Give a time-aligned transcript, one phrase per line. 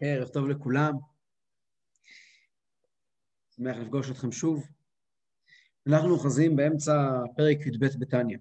[0.00, 0.92] ערב טוב לכולם.
[3.50, 4.64] שמח לפגוש אתכם שוב.
[5.88, 6.92] אנחנו אוחזים באמצע
[7.36, 8.38] פרק י"ב בתניא.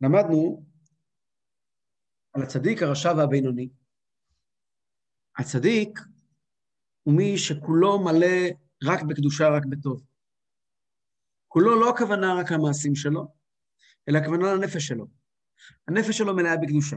[0.00, 0.64] למדנו
[2.32, 3.68] על הצדיק, הרשע והבינוני.
[5.38, 5.98] הצדיק
[7.02, 8.48] הוא מי שכולו מלא
[8.84, 10.06] רק בקדושה, רק בטוב.
[11.48, 13.34] כולו לא הכוונה רק למעשים שלו,
[14.08, 15.06] אלא הכוונה לנפש שלו.
[15.88, 16.96] הנפש שלו מלאה בקדושה.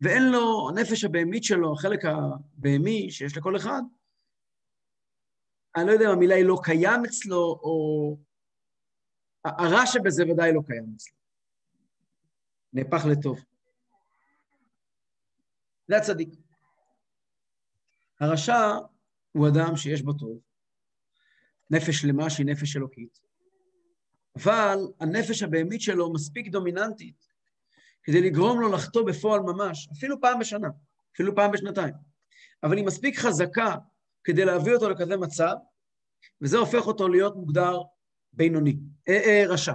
[0.00, 3.82] ואין לו, הנפש הבהמית שלו, החלק הבהמי שיש לכל אחד,
[5.76, 8.16] אני לא יודע אם המילה היא לא קיים אצלו, או...
[9.44, 11.16] הרע שבזה ודאי לא קיים אצלו.
[12.72, 13.38] נהפך לטוב.
[15.88, 16.28] זה הצדיק.
[18.20, 18.78] הרשע
[19.32, 20.40] הוא אדם שיש בו טוב,
[21.70, 23.20] נפש שלמה שהיא נפש אלוקית,
[24.36, 27.25] אבל הנפש הבהמית שלו מספיק דומיננטית
[28.06, 30.68] כדי לגרום לו לחטוא בפועל ממש, אפילו פעם בשנה,
[31.14, 31.94] אפילו פעם בשנתיים.
[32.62, 33.76] אבל היא מספיק חזקה
[34.24, 35.54] כדי להביא אותו לכזה מצב,
[36.40, 37.78] וזה הופך אותו להיות מוגדר
[38.32, 38.76] בינוני,
[39.08, 39.72] אה, אה, רשע.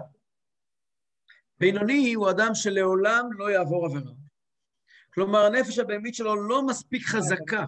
[1.59, 4.11] בינוני הוא אדם שלעולם לא יעבור עבירה.
[5.13, 7.65] כלומר, הנפש הבהמית שלו לא מספיק חזקה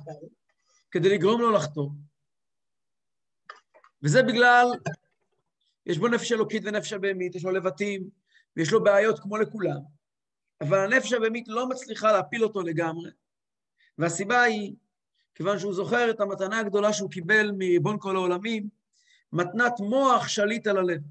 [0.91, 1.89] כדי לגרום לו לחטוא.
[4.03, 4.67] וזה בגלל,
[5.85, 8.09] יש בו נפש אלוקית ונפש הבהמית, יש לו לבטים,
[8.57, 9.79] ויש לו בעיות כמו לכולם.
[10.63, 13.11] אבל הנפש הבהמית לא מצליחה להפיל אותו לגמרי,
[13.97, 14.75] והסיבה היא,
[15.35, 18.69] כיוון שהוא זוכר את המתנה הגדולה שהוא קיבל מריבון כל העולמים,
[19.33, 21.01] מתנת מוח שליט על הלב.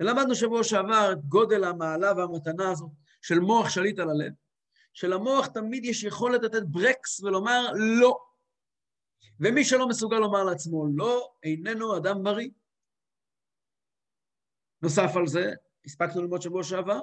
[0.00, 2.90] ולמדנו שבוע שעבר את גודל המעלה והמתנה הזאת
[3.22, 4.32] של מוח שליט על הלב,
[4.92, 8.18] שלמוח תמיד יש יכולת לתת ברקס ולומר לא.
[9.40, 12.50] ומי שלא מסוגל לומר לעצמו לא, איננו אדם בריא.
[14.82, 15.52] נוסף על זה,
[15.84, 17.00] הספקנו ללמוד שבוע שעבר,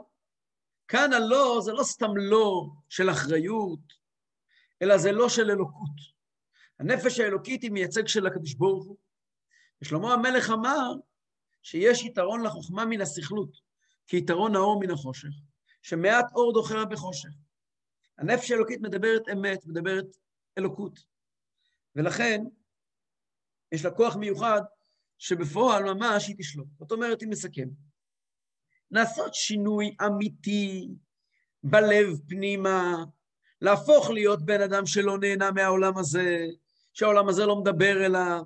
[0.90, 3.94] כאן הלא זה לא סתם לא של אחריות,
[4.82, 6.20] אלא זה לא של אלוקות.
[6.80, 8.98] הנפש האלוקית היא מייצג של הקדוש ברוך הוא.
[9.82, 10.92] ושלמה המלך אמר
[11.62, 13.52] שיש יתרון לחוכמה מן הסכלות,
[14.08, 15.30] כי יתרון האור מן החושך,
[15.82, 17.30] שמעט אור דוחר בחושך.
[18.18, 20.06] הנפש האלוקית מדברת אמת, מדברת
[20.58, 21.00] אלוקות.
[21.96, 22.44] ולכן,
[23.72, 24.62] יש לה כוח מיוחד
[25.18, 26.68] שבפועל ממש היא תשלוט.
[26.80, 27.89] זאת אומרת, היא מסכם.
[28.92, 30.90] לעשות שינוי אמיתי
[31.64, 33.04] בלב פנימה,
[33.62, 36.48] להפוך להיות בן אדם שלא נהנה מהעולם הזה,
[36.94, 38.44] שהעולם הזה לא מדבר אליו.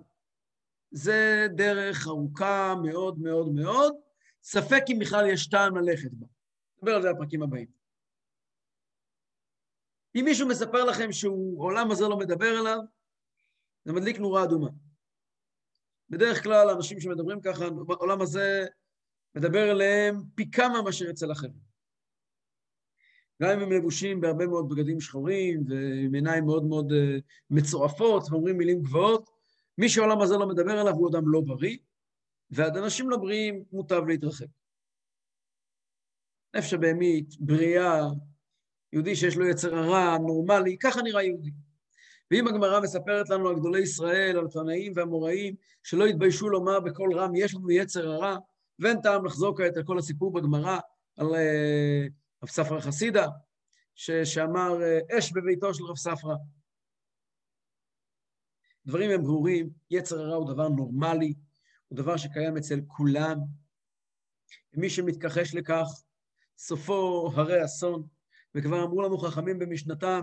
[0.91, 3.93] זה דרך ארוכה מאוד מאוד מאוד,
[4.43, 6.27] ספק אם בכלל יש טעם ללכת בה.
[6.77, 7.67] נדבר על זה בפרקים הבאים.
[10.15, 12.79] אם מישהו מספר לכם שהעולם הזה לא מדבר אליו,
[13.85, 14.69] זה מדליק נורה אדומה.
[16.09, 18.65] בדרך כלל אנשים שמדברים ככה, העולם הזה
[19.35, 21.73] מדבר אליהם פי כמה מאשר אצל אחרים.
[23.41, 28.57] גם אם הם לבושים בהרבה מאוד בגדים שחורים ועם עיניים מאוד מאוד uh, מצועפות ואומרים
[28.57, 29.29] מילים גבוהות,
[29.77, 31.77] מי שהעולם הזה לא מדבר עליו הוא אדם לא בריא,
[32.49, 34.45] ועד אנשים לא בריאים מוטב להתרחק.
[36.55, 38.07] נפש הבהמית, בריאה,
[38.93, 41.51] יהודי שיש לו יצר הרע, נורמלי, ככה נראה יהודי.
[42.31, 47.35] ואם הגמרא מספרת לנו על גדולי ישראל, על תנאים והמוראים, שלא התביישו לומר בקול רם,
[47.35, 48.37] יש לנו יצר הרע,
[48.79, 50.79] ואין טעם לחזור כעת על כל הסיפור בגמרא,
[51.17, 52.11] על uh,
[52.43, 53.27] רב ספרא חסידה,
[54.23, 56.35] שאמר uh, אש בביתו של רב ספרא.
[58.85, 61.33] דברים הם ברורים, יצר הרע הוא דבר נורמלי,
[61.87, 63.37] הוא דבר שקיים אצל כולם.
[64.73, 65.87] ומי שמתכחש לכך,
[66.57, 68.07] סופו הרי אסון,
[68.55, 70.21] וכבר אמרו לנו חכמים במשנתם,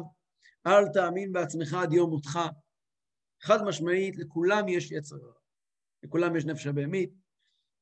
[0.66, 2.38] אל תאמין בעצמך עד יום מותך.
[3.42, 5.32] חד משמעית, לכולם יש יצר רע,
[6.02, 7.10] לכולם יש נפש הבהמית,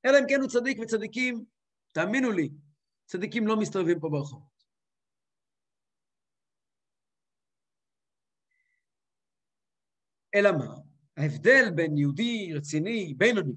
[0.05, 1.45] אלא אם כן הוא צדיק, וצדיקים,
[1.93, 2.51] תאמינו לי,
[3.07, 4.59] צדיקים לא מסתובבים פה ברחובות.
[10.35, 10.75] אלא מה?
[11.17, 13.53] ההבדל בין יהודי רציני, בינוני,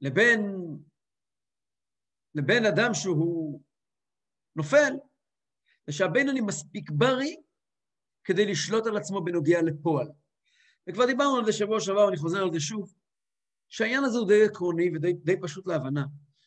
[0.00, 0.40] לבין,
[2.34, 3.60] לבין אדם שהוא
[4.56, 4.92] נופל,
[5.86, 7.36] זה שהבינוני מספיק בריא
[8.24, 10.08] כדי לשלוט על עצמו בנוגע לפועל.
[10.86, 12.94] וכבר דיברנו על זה שבוע שעבר, אני חוזר על זה שוב.
[13.72, 16.04] שהעניין הזה הוא די עקרוני ודי פשוט להבנה.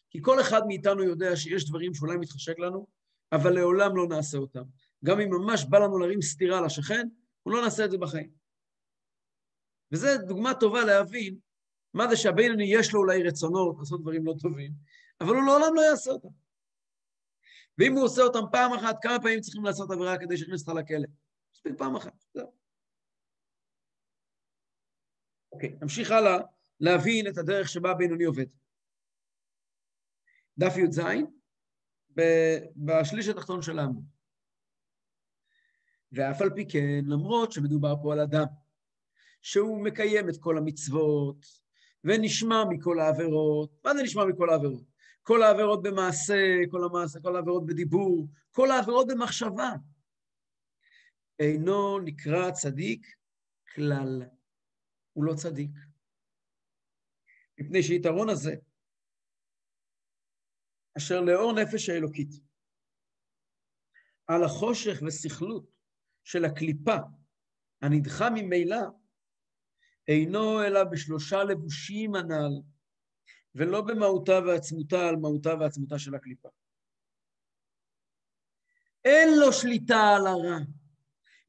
[0.09, 2.87] כי כל אחד מאיתנו יודע שיש דברים שאולי מתחשק לנו,
[3.31, 4.63] אבל לעולם לא נעשה אותם.
[5.05, 7.07] גם אם ממש בא לנו להרים סטירה לשכן,
[7.43, 8.29] הוא לא נעשה את זה בחיים.
[9.91, 11.37] וזו דוגמה טובה להבין
[11.93, 14.71] מה זה שהבינוני יש לו אולי רצונות לעשות דברים לא טובים,
[15.21, 16.29] אבל הוא לעולם לא יעשה אותם.
[17.77, 21.07] ואם הוא עושה אותם פעם אחת, כמה פעמים צריכים לעשות עבירה כדי שיכניס אותך לכלא?
[21.55, 22.51] מספיק פעם אחת, זהו.
[25.51, 26.54] אוקיי, נמשיך הלאה.
[26.79, 28.45] להבין את הדרך שבה הבינוני עובד.
[30.57, 31.01] דף י"ז,
[32.75, 34.05] בשליש התחתון של העמוד.
[36.11, 38.45] ואף על פי כן, למרות שמדובר פה על אדם,
[39.41, 41.45] שהוא מקיים את כל המצוות,
[42.03, 43.71] ונשמע מכל העבירות.
[43.85, 44.83] מה זה נשמע מכל העבירות?
[45.23, 46.33] כל העבירות במעשה,
[46.71, 49.71] כל המעשה, כל העבירות בדיבור, כל העבירות במחשבה.
[51.39, 53.07] אינו נקרא צדיק
[53.75, 54.23] כלל.
[55.13, 55.71] הוא לא צדיק.
[57.59, 58.55] מפני שיתרון הזה,
[60.97, 62.29] אשר לאור נפש האלוקית,
[64.27, 65.65] על החושך וסכלות
[66.23, 66.95] של הקליפה
[67.81, 68.81] הנדחה ממילא,
[70.07, 72.61] אינו אלא בשלושה לבושים הנ"ל,
[73.55, 76.49] ולא במהותה ועצמותה על מהותה ועצמותה של הקליפה.
[79.05, 80.59] אין לו שליטה על הרע.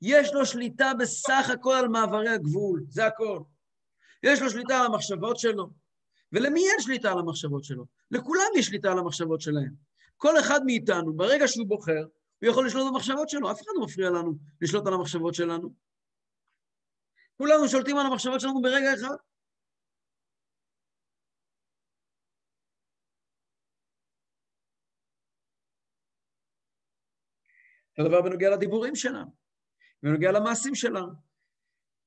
[0.02, 3.42] יש לו שליטה בסך הכל על מעברי הגבול, זה הכל.
[4.22, 5.70] יש לו שליטה על המחשבות שלו.
[6.36, 7.86] ולמי אין שליטה על המחשבות שלו?
[8.10, 9.74] לכולם יש שליטה על המחשבות שלהם.
[10.16, 12.04] כל אחד מאיתנו, ברגע שהוא בוחר,
[12.42, 13.50] הוא יכול לשלוט במחשבות שלו.
[13.50, 15.74] אף אחד לא מפריע לנו לשלוט על המחשבות שלנו.
[17.36, 19.16] כולנו שולטים על המחשבות שלנו ברגע אחד.
[27.98, 29.30] אותו דבר בנוגע לדיבורים שלנו,
[30.02, 31.25] בנוגע למעשים שלנו.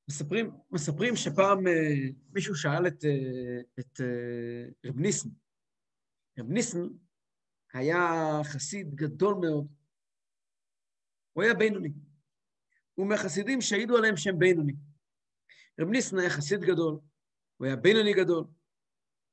[0.10, 5.30] מספרים, מספרים שפעם uh, מישהו שאל את, uh, את uh, רב ניסן.
[6.40, 6.88] רב ניסן
[7.74, 7.98] היה
[8.44, 9.68] חסיד גדול מאוד.
[11.34, 11.90] הוא היה בינוני.
[12.94, 14.74] הוא מהחסידים שהעידו עליהם שהם בינוני.
[15.80, 17.00] רב ניסן היה חסיד גדול,
[17.58, 18.46] הוא היה בינוני גדול,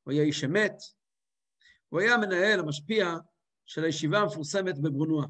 [0.03, 0.77] הוא היה איש אמת,
[1.89, 3.07] הוא היה המנהל, המשפיע
[3.67, 5.27] של הישיבה המפורסמת בברונוע.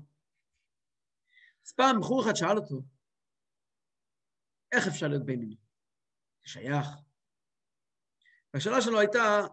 [1.67, 2.83] אז פעם בחור אחד שאל אותו,
[4.77, 5.57] איך אפשר להיות בינוני?
[6.45, 6.87] זה שייך.
[8.55, 9.47] והשאלה שלו הייתה,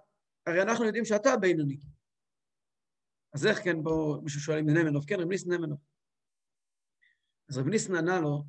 [0.48, 1.78] הרי אנחנו יודעים שאתה בינוני.
[3.34, 5.80] אז איך כן, בוא, מישהו שואל אם נמנוב, כן, רב ניסן נמנוב.
[7.50, 8.44] אז רב ניסן ענה לו,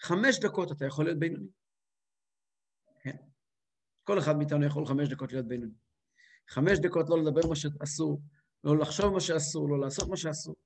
[0.00, 1.48] חמש דקות אתה יכול להיות בינוני.
[3.00, 3.16] כן.
[4.04, 5.74] כל אחד מאיתנו יכול חמש דקות להיות בינוני.
[6.48, 8.22] חמש דקות לא לדבר מה שאסור,
[8.64, 10.56] לא לחשוב מה שאסור, לא לעשות מה שאסור.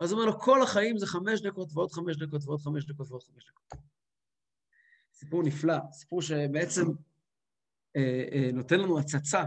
[0.00, 3.10] אז הוא אומר לו, כל החיים זה חמש דקות ועוד חמש דקות ועוד חמש דקות
[3.10, 3.82] ועוד חמש דקות.
[5.22, 6.82] סיפור נפלא, סיפור שבעצם
[7.96, 9.44] אה, אה, נותן לנו הצצה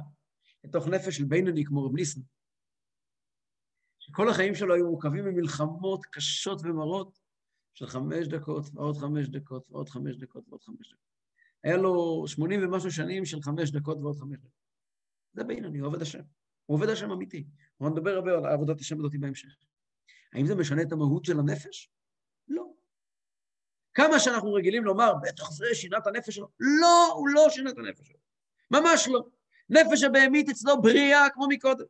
[0.64, 2.22] לתוך נפש של בינוני כמו רב ניסן,
[4.00, 7.20] שכל החיים שלו היו מורכבים ממלחמות קשות ומרות
[7.74, 11.06] של חמש דקות ועוד חמש דקות ועוד חמש דקות ועוד חמש דקות.
[11.64, 14.66] היה לו שמונים ומשהו שנים של חמש דקות ועוד חמש דקות.
[15.34, 16.24] זה בינוני, הוא עובד השם.
[16.66, 17.48] הוא עובד השם אמיתי.
[17.72, 19.56] אנחנו נדבר הרבה על עבודת השם הזאת בהמשך.
[20.34, 21.95] האם זה משנה את המהות של הנפש?
[23.96, 26.48] כמה שאנחנו רגילים לומר, בטח זה שינה את הנפש שלו.
[26.60, 28.18] לא, הוא לא שינה את הנפש שלו.
[28.72, 29.26] ממש לא.
[29.70, 31.86] נפש הבהמית אצלו בריאה כמו מקודם.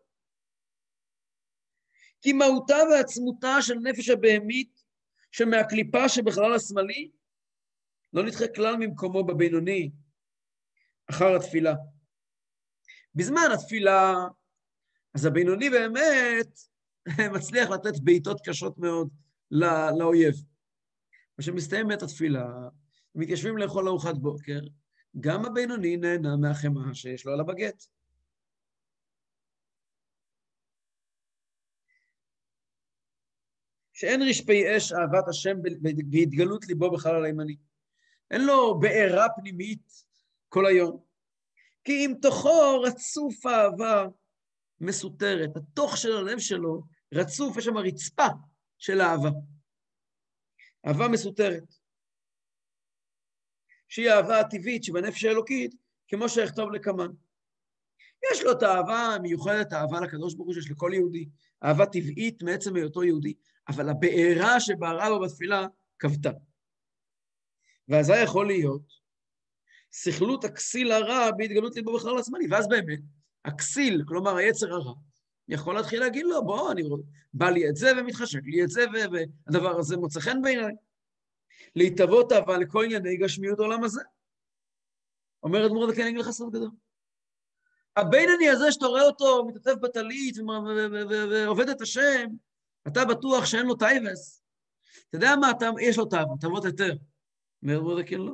[2.22, 4.84] כי מהותה ועצמותה של נפש הבהמית,
[5.32, 7.12] שמהקליפה שבחלל השמאלי,
[8.14, 9.92] לא נדחה כלל ממקומו בבינוני
[11.10, 11.74] אחר התפילה.
[13.16, 14.14] בזמן התפילה,
[15.16, 16.60] אז הבינוני באמת
[17.36, 19.10] מצליח לתת בעיטות קשות מאוד
[19.52, 19.68] לא,
[19.98, 20.55] לאויב.
[21.40, 22.46] כשמסתיימת התפילה,
[23.16, 24.60] מתיישבים לאכול ארוחת בוקר,
[25.20, 27.84] גם הבינוני נהנה מהחמאה שיש לו על הבגט.
[33.94, 35.58] שאין רשפי אש אהבת השם
[36.10, 37.56] בהתגלות ליבו בחלל הימני.
[38.32, 39.92] אין לו בעירה פנימית
[40.50, 41.04] כל היום.
[41.84, 44.08] כי אם תוכו רצוף אהבה
[44.82, 48.28] מסותרת, התוך של הלב שלו רצוף, יש שם רצפה
[48.78, 49.30] של אהבה.
[50.88, 51.76] אהבה מסותרת.
[53.88, 55.76] שהיא האהבה הטבעית שבנפש האלוקית,
[56.08, 57.08] כמו שאכתוב לקמן.
[58.32, 61.30] יש לו את האהבה המיוחדת, האהבה לקדוש ברוך הוא שיש לכל יהודי,
[61.64, 63.34] אהבה טבעית מעצם היותו יהודי,
[63.68, 65.68] אבל הבעירה שבערה לו בתפילה
[66.00, 66.32] כבתה.
[67.88, 69.06] ואזי יכול להיות
[69.92, 73.00] סכלות הכסיל הרע בהתגלות ליבו בכלל הזמני, ואז באמת,
[73.46, 74.94] הכסיל, כלומר היצר הרע,
[75.48, 76.84] יכול להתחיל להגיד לו, בוא, אני
[77.34, 80.74] בא לי את זה ומתחשק לי את זה, והדבר הזה מוצא חן בעיניי.
[81.76, 84.02] להתאבות אהבה לכל ענייני גשמיות העולם הזה.
[85.44, 86.72] אומרת אגיד לך סוד גדול.
[87.96, 90.38] הבינני הזה שאתה רואה אותו מתעטף בטלית
[91.32, 92.28] ועובד את השם,
[92.88, 94.44] אתה בטוח שאין לו טייבס.
[95.10, 96.96] אתה יודע מה, אתה, יש לו תאוות, תאוות היתר.
[97.64, 98.34] אומר מורדכי, לא.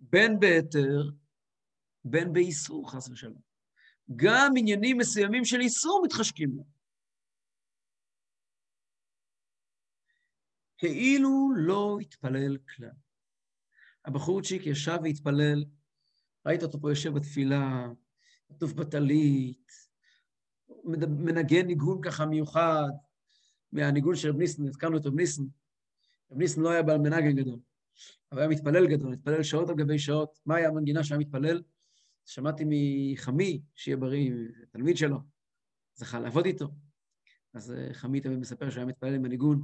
[0.00, 1.02] בין בהיתר,
[2.04, 3.51] בין באיסור, חס ושלום.
[4.16, 6.64] גם עניינים מסוימים של איסור מתחשקים לו.
[10.78, 12.90] כאילו לא התפלל כלל.
[14.04, 15.64] הבחורצ'יק ישב והתפלל,
[16.46, 17.86] ראית אותו פה יושב בתפילה,
[18.48, 19.72] כתוב בטלית,
[20.84, 22.88] מנגן ניגון ככה מיוחד,
[23.72, 25.42] מהניגון של רב ניסן, הזכרנו את רב ניסן.
[26.30, 27.58] רב ניסן לא היה בעל מנהגן גדול,
[28.32, 30.38] אבל היה מתפלל גדול, מתפלל שעות על גבי שעות.
[30.46, 31.62] מה היה המנגינה שהיה מתפלל?
[32.26, 34.30] שמעתי מחמי, שיהיה בריא,
[34.70, 35.18] תלמיד שלו,
[35.94, 36.68] זכה לעבוד איתו.
[37.54, 39.62] אז חמי תמיד מספר שהוא היה מתפלל עם הניגון.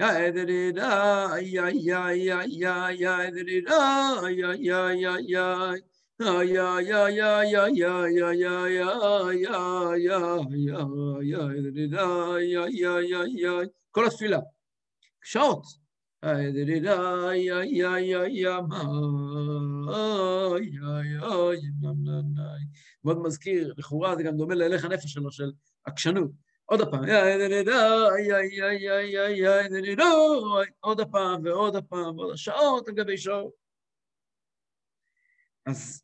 [0.00, 4.52] יא אדרידה, יא יא יא יא יא אדרידה, יא
[12.68, 14.38] יא יא יא כל התפילה,
[15.24, 15.64] שעות,
[23.04, 25.52] מאוד מזכיר, לכאורה זה גם דומה להלך הנפש שלו, של
[25.84, 26.30] עקשנות.
[26.64, 27.04] עוד הפעם,
[30.80, 33.52] עוד הפעם ועוד הפעם, ועוד שעות על גבי שעות.
[35.66, 36.02] אז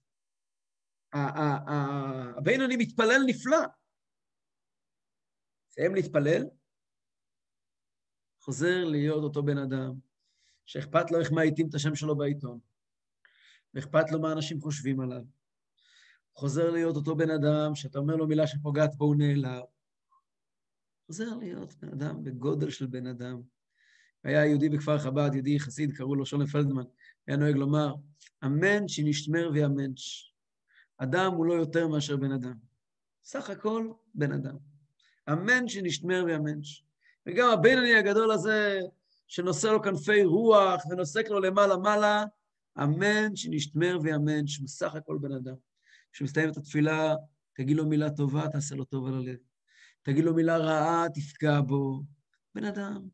[2.36, 3.58] הבינוני מתפלל נפלא.
[5.70, 6.42] סיים להתפלל,
[8.42, 9.94] חוזר להיות אותו בן אדם,
[10.66, 12.58] שאכפת לו איך מאייתים את השם שלו בעיתון,
[13.74, 15.22] ואכפת לו מה אנשים חושבים עליו.
[16.34, 19.62] חוזר להיות אותו בן אדם, שאתה אומר לו מילה שפוגעת בו, הוא נעלב.
[21.06, 23.42] חוזר להיות בן אדם בגודל של בן אדם.
[24.24, 26.84] היה יהודי בכפר חב"ד, יהודי חסיד, קראו לו שולם פלדמן,
[27.26, 27.94] היה נוהג לומר,
[28.44, 30.34] אמן שנשתמר ויאמנש.
[30.96, 32.54] אדם הוא לא יותר מאשר בן אדם.
[33.24, 34.56] סך הכל בן אדם.
[35.32, 36.84] אמן שנשתמר ויאמנש.
[37.26, 38.80] וגם הבינוני הגדול הזה,
[39.28, 42.24] שנושא לו כנפי רוח ונוסק לו למעלה-מעלה,
[42.82, 45.54] אמן שנשתמר ויאמן, שהוא סך הכל בן אדם.
[46.12, 47.14] כשמסתיימת התפילה,
[47.52, 49.36] תגיד לו מילה טובה, תעשה לו טוב על הלב.
[50.02, 52.02] תגיד לו מילה רעה, תפגע בו.
[52.54, 53.08] בן אדם.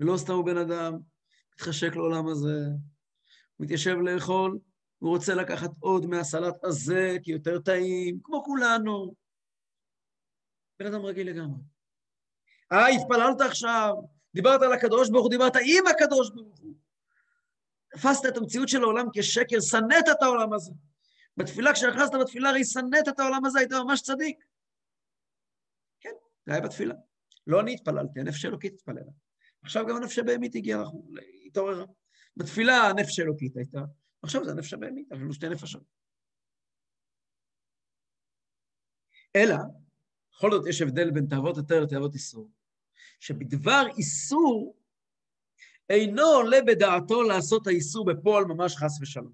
[0.00, 0.98] ולא סתם הוא בן אדם,
[1.54, 2.66] מתחשק לעולם הזה,
[3.56, 4.58] הוא מתיישב לאכול,
[4.98, 9.14] הוא רוצה לקחת עוד מהסלט הזה, כי יותר טעים, כמו כולנו.
[10.80, 11.77] בן אדם רגיל לגמרי.
[12.72, 13.94] אה, התפללת עכשיו,
[14.34, 16.74] דיברת על הקדוש ברוך הוא, דיברת עם הקדוש ברוך הוא.
[17.90, 20.72] תפסת את המציאות של העולם כשקר, שנאת את העולם הזה.
[21.36, 24.44] בתפילה, כשנכנסת בתפילה, הרי שנאת את העולם הזה, היית ממש צדיק.
[26.00, 26.12] כן,
[26.46, 26.94] זה היה בתפילה.
[27.46, 29.00] לא אני התפללתי, הנפש האלוקית התפללה.
[29.62, 30.82] עכשיו גם הנפש הבהמית הגיעה,
[31.46, 31.84] התעוררה.
[32.36, 33.80] בתפילה הנפש האלוקית הייתה,
[34.22, 35.82] עכשיו זה הנפש הבהמית, אבל שתי נפשות.
[39.36, 39.56] אלא,
[40.32, 42.50] בכל זאת יש הבדל בין תאוות יותר לתאוות איסור.
[43.18, 44.76] שבדבר איסור
[45.90, 49.32] אינו עולה בדעתו לעשות האיסור בפועל ממש חס ושלום.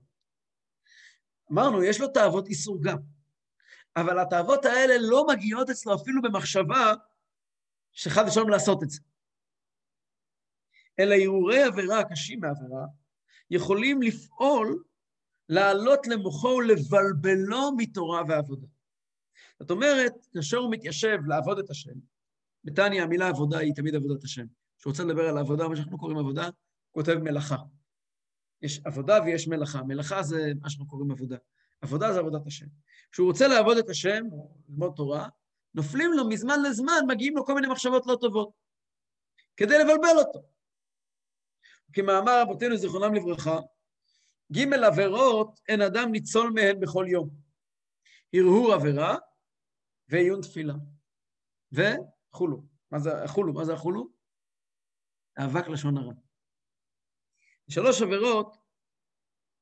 [1.52, 2.98] אמרנו, יש לו תאוות איסור גם,
[3.96, 6.92] אבל התאוות האלה לא מגיעות אצלו אפילו במחשבה
[7.92, 9.00] שחס ושלום לעשות את זה.
[10.98, 12.86] אלא הרהורי עבירה הקשים מעבירה
[13.50, 14.84] יכולים לפעול,
[15.48, 18.66] לעלות למוחו ולבלבלו מתורה ועבודה.
[19.58, 21.94] זאת אומרת, כאשר הוא מתיישב לעבוד את השם,
[22.64, 24.44] בתניא המילה עבודה היא תמיד עבודת השם.
[24.78, 26.48] כשהוא רוצה לדבר על עבודה, מה שאנחנו קוראים עבודה,
[26.90, 27.56] כותב מלאכה.
[28.62, 29.82] יש עבודה ויש מלאכה.
[29.82, 31.36] מלאכה זה מה שאנחנו קוראים עבודה.
[31.80, 32.66] עבודה זה עבודת השם.
[33.12, 34.24] כשהוא רוצה לעבוד את השם,
[34.68, 35.28] ללמוד תורה,
[35.74, 38.50] נופלים לו מזמן לזמן, מגיעים לו כל מיני מחשבות לא טובות,
[39.56, 40.42] כדי לבלבל אותו.
[41.92, 43.58] כמאמר רבותינו זיכרונם לברכה,
[44.52, 47.30] ג' עבירות אין אדם ניצול מהן בכל יום.
[48.34, 49.16] הרהור עבירה
[50.08, 50.74] ועיון תפילה.
[51.74, 51.82] ו...
[52.34, 52.62] חולו.
[52.90, 53.52] מה זה החולו?
[53.52, 54.08] מה זה החולו?
[55.38, 56.12] אבק לשון הרע.
[57.70, 58.56] שלוש עבירות,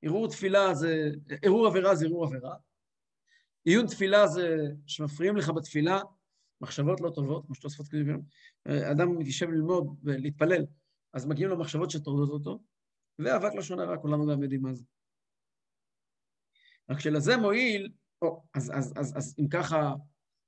[0.02, 1.10] ערעור תפילה זה,
[1.42, 2.56] ערעור עבירה זה ערעור עבירה.
[3.64, 6.00] עיון תפילה זה שמפריעים לך בתפילה,
[6.60, 8.22] מחשבות לא טובות, כמו שתוספות כתובים.
[8.92, 10.66] אדם מתיישב ללמוד ולהתפלל,
[11.12, 12.62] אז מגיעים לו מחשבות שטורדות אותו,
[13.18, 14.84] ואבק לשון הרע, כולנו גם יודעים מה זה.
[16.90, 19.94] רק שלזה מועיל, או, אז, אז, אז, אז אם ככה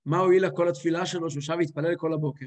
[0.07, 2.47] מה הועילה כל התפילה שלו שהוא שב והתפלל כל הבוקר?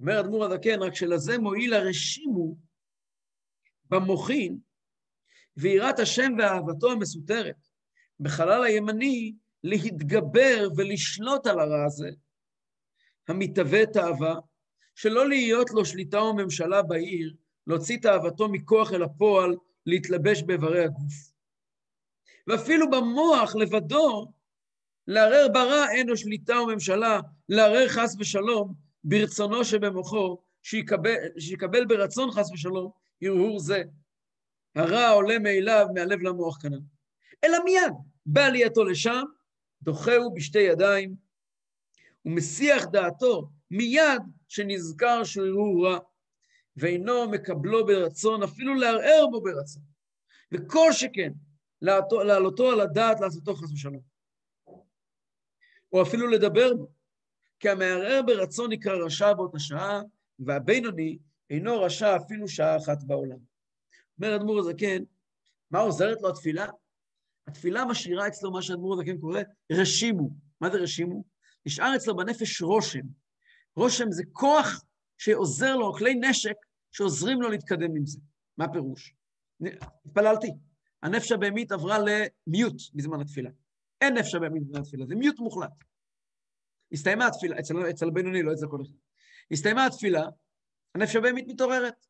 [0.00, 2.56] אומר אדמו"ר הזקן, רק שלזה מועיל הרשימו
[3.90, 4.58] במוחין
[5.56, 7.68] ויראת השם ואהבתו המסותרת
[8.20, 12.10] בחלל הימני להתגבר ולשלוט על הרע הזה,
[13.28, 14.34] המתהווה תאווה,
[14.94, 17.34] שלא להיות לו שליטה או ממשלה בעיר,
[17.66, 21.32] להוציא תאוותו מכוח אל הפועל, להתלבש באיברי הגוף.
[22.46, 24.32] ואפילו במוח לבדו
[25.06, 32.50] לערער ברע אין לו שליטה וממשלה, לערער חס ושלום ברצונו שבמוחו, שיקבל, שיקבל ברצון חס
[32.52, 32.90] ושלום
[33.22, 33.82] הרהור זה.
[34.74, 36.82] הרע עולה מאליו מהלב למוח כנראה.
[37.44, 37.92] אלא מיד,
[38.26, 39.22] בעלייתו לשם,
[39.82, 41.14] דוחהו בשתי ידיים,
[42.24, 45.98] ומסיח דעתו מיד שנזכר שהוא הרהור רע,
[46.76, 49.82] ואינו מקבלו ברצון, אפילו לערער בו ברצון.
[50.52, 51.32] וכל שכן,
[51.82, 54.13] להעלותו על הדעת לעשותו חס ושלום.
[55.94, 56.88] או אפילו לדבר בו.
[57.60, 60.00] כי המערער ברצון נקרא רשע באותה שעה,
[60.38, 61.18] והבינוני
[61.50, 63.38] אינו רשע אפילו שעה אחת בעולם.
[64.18, 65.02] אומר אדמו"ר הזקן,
[65.70, 66.66] מה עוזרת לו התפילה?
[67.46, 69.40] התפילה משאירה אצלו מה שאדמו"ר הזקן קורא
[69.72, 70.30] רשימו.
[70.60, 71.24] מה זה רשימו?
[71.66, 73.06] נשאר אצלו בנפש רושם.
[73.76, 74.84] רושם זה כוח
[75.18, 76.56] שעוזר לו, כלי נשק
[76.92, 78.18] שעוזרים לו להתקדם עם זה.
[78.58, 79.14] מה הפירוש?
[80.06, 80.52] התפללתי.
[81.02, 83.50] הנפש הבהמית עברה למיוט בזמן התפילה.
[84.04, 85.70] אין נפש הבהמית בזמן התפילה, זה מיוט מוחלט.
[86.92, 88.94] הסתיימה התפילה, אצל, אצל הבינוני, לא אצל כל אחד.
[89.52, 90.22] הסתיימה התפילה,
[90.94, 92.06] הנפש הבהמית מתעוררת.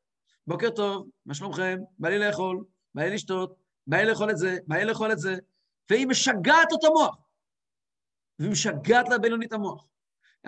[0.46, 1.78] בוקר טוב, מה שלומכם?
[1.98, 5.18] בא לי לאכול, בא לי לשתות, בא לי לאכול את זה, בא לי לאכול את
[5.18, 5.34] זה,
[5.90, 7.16] והיא משגעת את המוח.
[8.38, 9.86] והיא משגעת לבינונית המוח.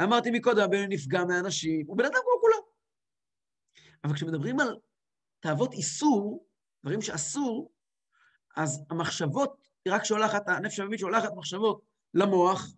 [0.02, 2.62] אמרתי מקודם, הבינוני נפגע מאנשים, הוא בן אדם כמו כולם.
[4.04, 4.76] אבל כשמדברים על
[5.40, 6.46] תאוות איסור,
[6.84, 7.72] דברים שאסור,
[8.56, 11.82] אז המחשבות, היא רק שולחת, הנפש הבאמית שולחת מחשבות
[12.14, 12.74] למוח,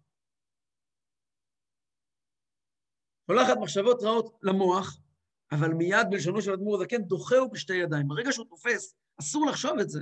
[3.26, 5.00] שולחת מחשבות רעות למוח,
[5.52, 8.08] אבל מיד בלשונו של אדמו"ר הזקן דוחהו בשתי ידיים.
[8.08, 10.00] ברגע שהוא תופס, אסור לחשוב את זה,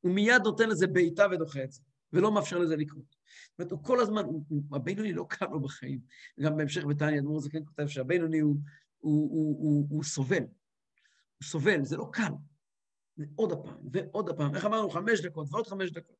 [0.00, 1.80] הוא מיד נותן לזה בעיטה ודוחה את זה,
[2.12, 3.04] ולא מאפשר לזה לקרות.
[3.10, 4.22] זאת אומרת, הוא כל הזמן,
[4.72, 6.00] הבינוני לא קל לו בחיים.
[6.40, 8.56] גם בהמשך בתניא, אדמו"ר הזקן כותב שהבינוני הוא,
[8.98, 10.42] הוא, הוא, הוא, הוא סובל.
[10.42, 12.32] הוא סובל, זה לא קל.
[13.18, 14.54] ועוד הפעם, ועוד הפעם.
[14.54, 14.90] איך אמרנו?
[14.90, 16.16] חמש דקות ועוד חמש דקות.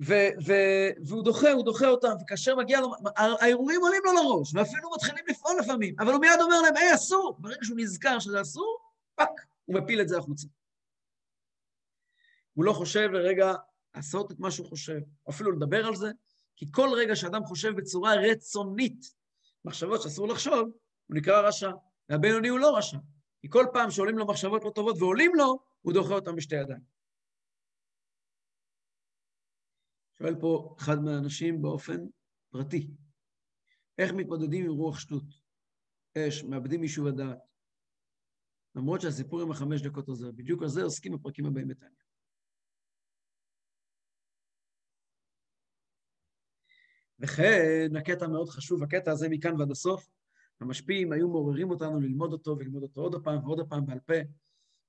[0.00, 4.90] ו- ו- והוא דוחה, הוא דוחה אותם, וכאשר מגיע לו, הערעורים עולים לו לראש, ואפילו
[4.94, 7.36] מתחילים לפעול לפעמים, אבל הוא מיד אומר להם, היי, אסור!
[7.38, 8.78] ברגע שהוא נזכר שזה אסור,
[9.14, 10.46] טאק, הוא מפיל את זה החוצה.
[12.54, 13.52] הוא לא חושב לרגע
[13.94, 15.00] לעשות את מה שהוא חושב,
[15.30, 16.10] אפילו לדבר על זה,
[16.56, 19.14] כי כל רגע שאדם חושב בצורה רצונית
[19.64, 20.70] מחשבות שאסור לחשוב,
[21.06, 21.70] הוא נקרא רשע,
[22.08, 22.96] והבינוני הוא לא רשע.
[23.40, 26.82] כי כל פעם שעולים לו מחשבות לא טובות ועולים לו, הוא דוחה אותם בשתי ידיים.
[30.18, 32.06] שואל פה אחד מהאנשים באופן
[32.50, 32.90] פרטי,
[33.98, 35.24] איך מתמודדים עם רוח שטות?
[36.18, 37.38] אש, מאבדים יישוב הדעת.
[38.74, 40.30] למרות שהסיפור עם החמש דקות עוזר.
[40.30, 41.90] בדיוק על זה עוסקים בפרקים הבאים בתניא.
[47.18, 50.08] וכן, הקטע מאוד חשוב, הקטע הזה מכאן ועד הסוף,
[50.60, 54.14] המשפיעים היו מעוררים אותנו ללמוד אותו וללמוד אותו עוד פעם ועוד פעם בעל פה.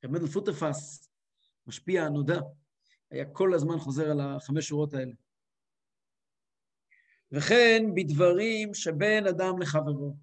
[0.06, 1.10] רב מנדל פוטרפס,
[1.68, 2.40] משפיע הנודע,
[3.12, 5.14] היה כל הזמן חוזר על החמש שורות האלה.
[7.32, 10.16] וכן בדברים שבין אדם לחברו.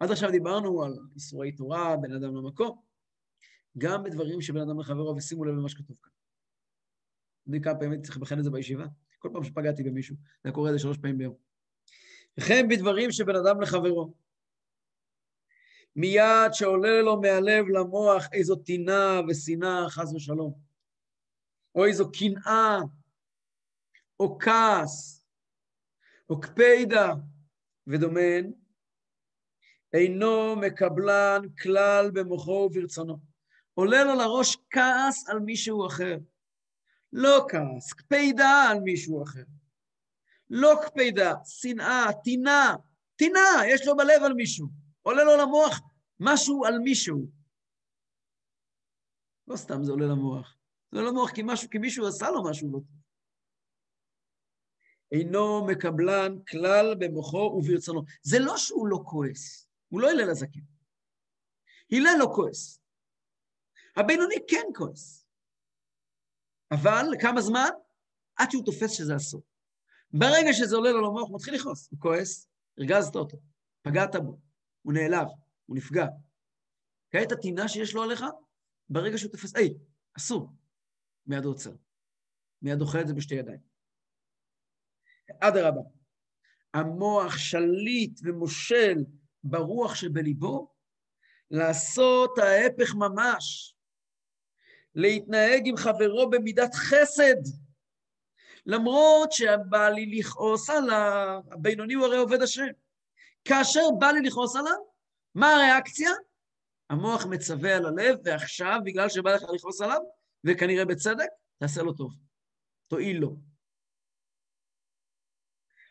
[0.00, 2.82] עד עכשיו דיברנו על איסורי תורה, בין אדם למקום,
[3.78, 6.12] גם בדברים שבין אדם לחברו, ושימו לב למה שכתוב כאן.
[7.48, 8.86] אני כמה פעמים צריך לבחן את זה בישיבה,
[9.18, 11.53] כל פעם שפגעתי במישהו, זה קורה את זה שלוש פעמים ביום.
[12.40, 14.14] וכן בדברים שבין אדם לחברו.
[15.96, 20.54] מיד שעולה לו מהלב למוח איזו טינה ושנאה, חס ושלום,
[21.74, 22.78] או איזו קנאה,
[24.20, 25.26] או כעס,
[26.30, 27.12] או קפידה
[27.86, 28.52] ודומיהן,
[29.92, 33.18] אינו מקבלן כלל במוחו וברצונו.
[33.74, 36.18] עולה לו לראש כעס על מישהו אחר.
[37.12, 39.44] לא כעס, קפידה על מישהו אחר.
[40.50, 42.74] לא קפידה, שנאה, טינה,
[43.16, 44.68] טינה, יש לו בלב על מישהו.
[45.02, 45.80] עולה לו למוח
[46.20, 47.26] משהו על מישהו.
[49.48, 50.56] לא סתם זה עולה למוח.
[50.92, 53.04] זה עולה למוח כי, משהו, כי מישהו עשה לו משהו לא טוב.
[55.12, 58.02] אינו מקבלן כלל במוחו וברצונו.
[58.22, 60.60] זה לא שהוא לא כועס, הוא לא הלל הזקן.
[61.92, 62.80] הלל לא כועס.
[63.96, 65.26] הבינוני כן כועס.
[66.70, 67.70] אבל לכמה זמן?
[68.36, 69.42] עד שהוא תופס שזה אסור.
[70.18, 72.48] ברגע שזה עולה לו למוח, הוא מתחיל לכעוס, הוא כועס,
[72.78, 73.36] הרגזת אותו,
[73.82, 74.38] פגעת בו,
[74.82, 75.26] הוא נעלב,
[75.66, 76.06] הוא נפגע.
[77.10, 78.24] כעת הטינה שיש לו עליך,
[78.88, 79.74] ברגע שהוא תופס, היי,
[80.16, 80.50] אסור,
[81.26, 81.72] מיד הוא עוצר.
[82.62, 83.60] מיד דוחה את זה בשתי ידיים.
[85.40, 85.80] אדרבה,
[86.74, 89.04] המוח שליט ומושל
[89.44, 90.74] ברוח שבליבו,
[91.50, 93.76] לעשות ההפך ממש,
[94.94, 97.63] להתנהג עם חברו במידת חסד,
[98.66, 102.66] למרות שבא לי לכעוס עליו, הבינוני הוא הרי עובד השם.
[103.44, 104.78] כאשר בא לי לכעוס עליו,
[105.34, 106.10] מה הריאקציה?
[106.90, 110.00] המוח מצווה על הלב, ועכשיו, בגלל שבא לך לכעוס עליו,
[110.44, 112.12] וכנראה בצדק, תעשה לו טוב.
[112.88, 113.36] תועיל לו.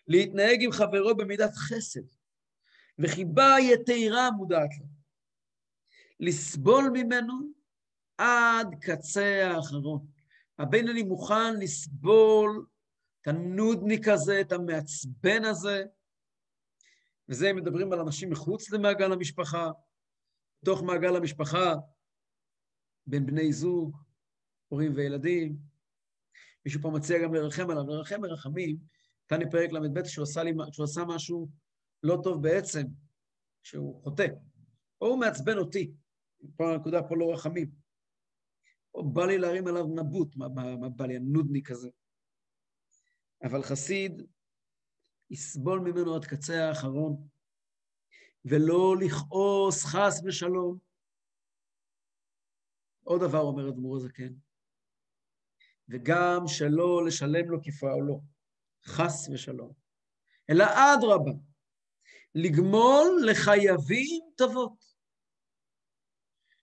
[0.08, 2.02] להתנהג עם חברו במידת חסד,
[3.00, 4.86] וחיבה יתירה מודעת לו.
[6.20, 7.34] לסבול ממנו
[8.18, 10.13] עד קצה האחרון.
[10.60, 12.66] הבינוני מוכן לסבול
[13.22, 15.84] את הנודניק הזה, את המעצבן הזה,
[17.30, 19.72] וזה הם מדברים על אנשים מחוץ למעגל המשפחה,
[20.62, 21.74] בתוך מעגל המשפחה,
[23.08, 23.98] בין בני זוג,
[24.68, 25.58] הורים וילדים.
[26.66, 28.78] מישהו פה מציע גם לרחם עליו, לרחם מרחמים,
[29.28, 30.26] כאן פרק ל"ב, שהוא,
[30.72, 31.50] שהוא עשה משהו
[32.04, 32.84] לא טוב בעצם,
[33.64, 34.28] שהוא חוטא,
[35.02, 35.92] או הוא מעצבן אותי,
[36.56, 37.83] פה הנקודה פה לא רחמים,
[38.96, 41.90] בא לי להרים עליו נבוט, מה, מה, מה בא לי, הנודניק כזה.
[43.44, 44.22] אבל חסיד
[45.30, 47.28] יסבול ממנו עד קצה האחרון,
[48.46, 50.78] ולא לכעוס חס ושלום.
[53.04, 54.34] עוד דבר אומר אדמו"ר הזקן,
[55.90, 58.22] וגם שלא לשלם לו כפועלו,
[58.86, 59.74] חס ושלום,
[60.50, 61.32] אלא אדרבה,
[62.36, 64.93] לגמול לחייבים טובות.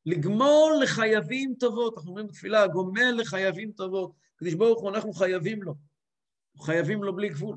[0.06, 1.94] לגמול לחייבים טובות.
[1.94, 4.12] אנחנו אומרים בתפילה, גומל לחייבים טובות.
[4.36, 5.74] קדוש ברוך הוא, אנחנו חייבים לו.
[6.60, 7.56] חייבים לו בלי גבול.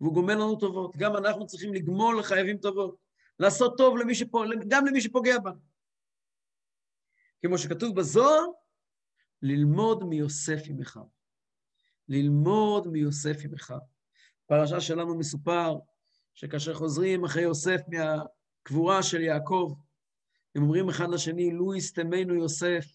[0.00, 0.96] והוא גומל לנו טובות.
[0.96, 2.96] גם אנחנו צריכים לגמול לחייבים טובות.
[3.38, 5.60] לעשות טוב למי שפו, גם למי שפוגע בנו.
[7.42, 8.44] כמו שכתוב בזוהר,
[9.42, 11.00] ללמוד מיוסף עמך.
[12.08, 13.74] ללמוד מיוסף עמך.
[14.46, 15.78] פרשה שלנו מסופר
[16.34, 19.74] שכאשר חוזרים אחרי יוסף מהקבורה של יעקב,
[20.54, 22.86] הם אומרים אחד לשני, לו יסתמנו יוסף.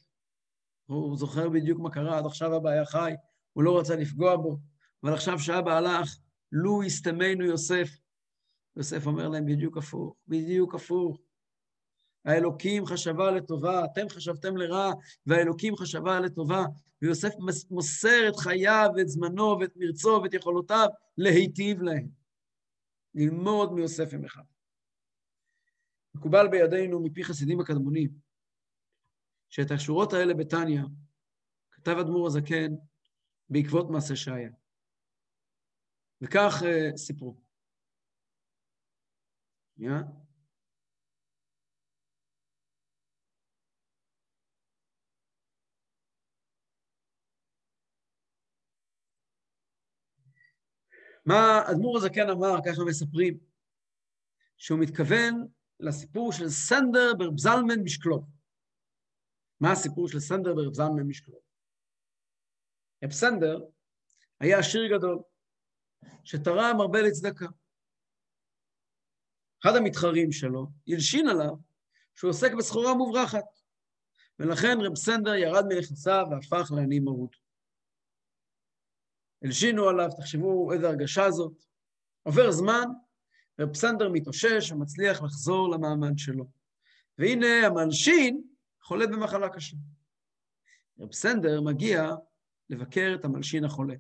[0.86, 3.14] הוא זוכר בדיוק מה קרה, עד עכשיו אבא היה חי,
[3.54, 4.58] הוא לא רצה לפגוע בו,
[5.04, 6.18] אבל עכשיו שאבא הלך,
[6.52, 7.90] לו יסתמנו יוסף.
[8.76, 11.18] יוסף אומר להם בדיוק הפוך, בדיוק הפוך.
[12.26, 14.92] האלוקים חשבה לטובה, אתם חשבתם לרע,
[15.26, 16.66] והאלוקים חשבה לטובה,
[17.02, 17.34] ויוסף
[17.70, 22.08] מוסר את חייו ואת זמנו ואת מרצו ואת יכולותיו להיטיב להם.
[23.16, 24.59] ללמוד מיוסף עם אחד.
[26.20, 28.10] מקובל בידינו מפי חסידים הקדמונים,
[29.50, 30.82] שאת השורות האלה בתניא
[31.72, 32.72] כתב אדמו"ר הזקן
[33.50, 34.50] בעקבות מעשה שהיה.
[36.22, 37.36] וכך uh, סיפרו.
[39.76, 40.02] שנייה.
[51.26, 53.38] מה אדמו"ר הזקן אמר, ככה מספרים,
[54.58, 55.48] שהוא מתכוון
[55.80, 58.26] לסיפור של סנדר ברב זלמן משקלוב.
[59.60, 61.42] מה הסיפור של סנדר ברב זלמן משקלוב?
[63.04, 63.60] רב סנדר
[64.40, 65.20] היה עשיר גדול,
[66.24, 67.46] שתרם הרבה לצדקה.
[69.62, 71.56] אחד המתחרים שלו הלשין עליו
[72.16, 73.46] שהוא עוסק בסחורה מוברחת,
[74.40, 77.36] ולכן רב סנדר ירד מנכסיו והפך לעני מרות.
[79.44, 81.64] הלשינו עליו, תחשבו איזה הרגשה זאת.
[82.24, 82.86] עובר זמן,
[83.60, 86.46] רב סנדר מתאושש ומצליח לחזור למעמד שלו.
[87.18, 88.44] והנה המלשין
[88.84, 89.78] חולה במחלה קשה.
[91.00, 92.10] רב סנדר מגיע
[92.70, 93.94] לבקר את המלשין החולה.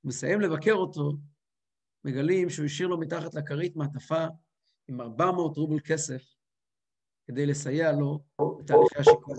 [0.00, 1.12] הוא מסיים לבקר אותו,
[2.04, 4.24] מגלים שהוא השאיר לו מתחת לכרית מעטפה
[4.88, 6.22] עם 400 רובל כסף
[7.26, 8.20] כדי לסייע לו
[8.58, 9.36] בתהליכי השיקום.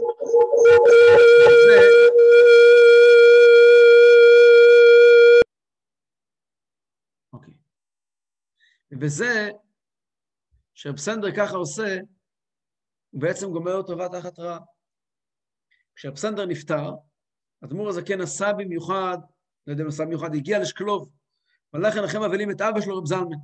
[10.74, 12.00] שרב סנדר ככה עושה,
[13.10, 14.60] הוא בעצם גומר טובה תחת רע.
[15.96, 16.92] כשרב סנדר נפטר,
[17.64, 19.18] אדמו"ר הזקן עשה במיוחד,
[19.68, 21.10] לא יודע אם עשה במיוחד, הגיע לשקלוב,
[21.74, 23.38] והלך לנחם אבלים את אבא שלו, רב זלמן.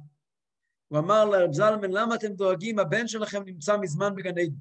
[0.88, 2.80] הוא אמר לרב זלמן, למה אתם דואגים?
[2.80, 4.56] הבן שלכם נמצא מזמן בגן עדן.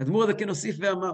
[0.00, 1.12] אדמו"ר הזקן הוסיף ואמר,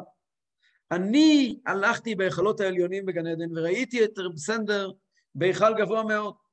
[0.91, 4.91] אני הלכתי בהיכלות העליונים בגן עדן וראיתי את רב סנדר
[5.35, 6.44] בהיכל גבוה מאוד.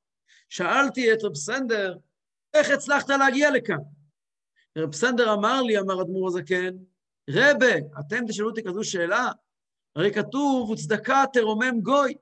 [0.50, 1.98] שאלתי את רב סנדר,
[2.54, 3.78] איך הצלחת להגיע לכאן?
[4.78, 6.76] רב סנדר אמר לי, אמר אדמו"ר הזקן,
[7.30, 9.28] רבה, אתם תשאלו אותי כזו שאלה,
[9.96, 12.16] הרי כתוב, וצדקה תרומם גוי,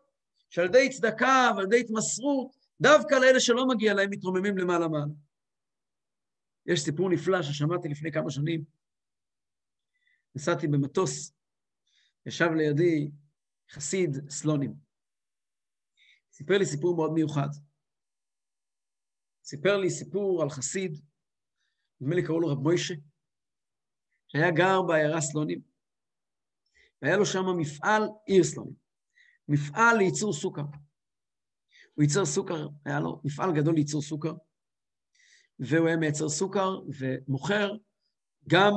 [0.49, 5.13] שעל ידי צדקה ועל ידי התמסרות, דווקא לאלה שלא מגיע להם מתרוממים למעלה מעלה.
[6.65, 8.63] יש סיפור נפלא ששמעתי לפני כמה שנים.
[10.35, 11.33] נסעתי במטוס,
[12.25, 13.11] ישב לידי
[13.71, 14.73] חסיד סלונים.
[16.31, 17.47] סיפר לי סיפור מאוד מיוחד.
[19.49, 21.01] סיפר לי סיפור על חסיד,
[22.01, 22.93] נדמה לי קראו לו רב מוישה,
[24.27, 25.61] שהיה גר בעיירה סלונים,
[27.01, 28.73] והיה לו שם מפעל, עיר סלונים,
[29.47, 30.61] מפעל לייצור סוכר.
[31.95, 34.33] הוא ייצר סוכר, היה לו מפעל גדול לייצור סוכר,
[35.59, 37.71] והוא היה מייצר סוכר ומוכר
[38.49, 38.73] גם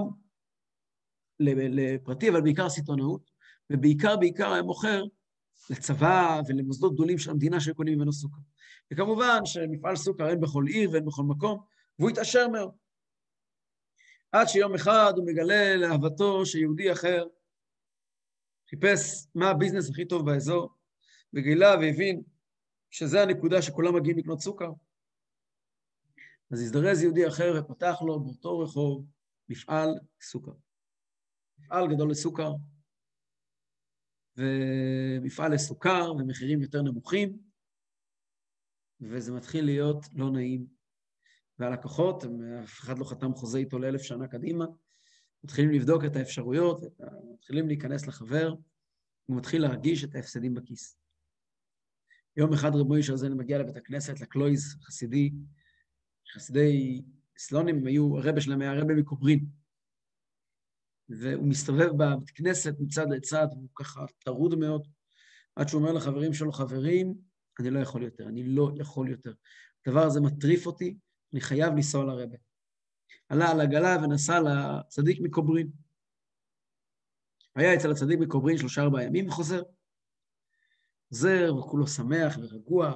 [1.41, 3.31] לפרטי, אבל בעיקר סיטונאות,
[3.71, 5.03] ובעיקר, בעיקר היה מוכר
[5.71, 8.52] לצבא ולמוסדות גדולים של המדינה שקונים ממנו סוכר.
[8.93, 11.65] וכמובן שמפעל סוכר אין בכל עיר ואין בכל מקום,
[11.99, 12.73] והוא התעשר מאוד.
[14.33, 17.25] עד שיום אחד הוא מגלה לאהבתו שיהודי אחר
[18.71, 20.75] חיפש מה הביזנס הכי טוב באזור,
[21.35, 22.23] וגילה והבין
[22.91, 24.71] שזה הנקודה שכולם מגיעים לקנות סוכר.
[26.51, 29.07] אז הזדרז יהודי אחר ופתח לו באותו רחוב
[29.49, 29.89] מפעל
[30.21, 30.53] סוכר.
[31.59, 32.53] מפעל גדול לסוכר,
[34.37, 37.52] ומפעל לסוכר ומחירים יותר נמוכים,
[39.03, 40.67] וזה מתחיל להיות לא נעים.
[41.59, 42.25] והלקוחות,
[42.65, 44.65] אף אחד לא חתם חוזה איתו לאלף שנה קדימה,
[45.45, 46.81] מתחילים לבדוק את האפשרויות,
[47.35, 48.55] מתחילים להיכנס לחבר,
[49.27, 50.97] הוא מתחיל להרגיש את ההפסדים בכיס.
[52.37, 55.31] יום אחד רב מוישה הזה מגיע לבית הכנסת, לקלויז, חסידי,
[56.35, 57.03] חסידי
[57.39, 59.47] סלונים, הם היו, הרבה שלהם היה הרבה מקוברין.
[61.09, 64.89] והוא מסתובב בבית כנסת מצד לצד, והוא ככה טרוד מאוד,
[65.57, 67.15] עד שהוא אומר לחברים שלו, חברים,
[67.61, 69.33] אני לא יכול יותר, אני לא יכול יותר.
[69.87, 70.97] הדבר הזה מטריף אותי,
[71.33, 72.37] אני חייב לנסוע לרבה.
[73.29, 75.71] עלה על עגלה ונסע לצדיק מקוברין.
[77.57, 79.63] היה אצל הצדיק מקוברין שלושה-ארבעה ימים וחוזר.
[81.09, 82.95] חוזר, וכולו שמח ורגוע.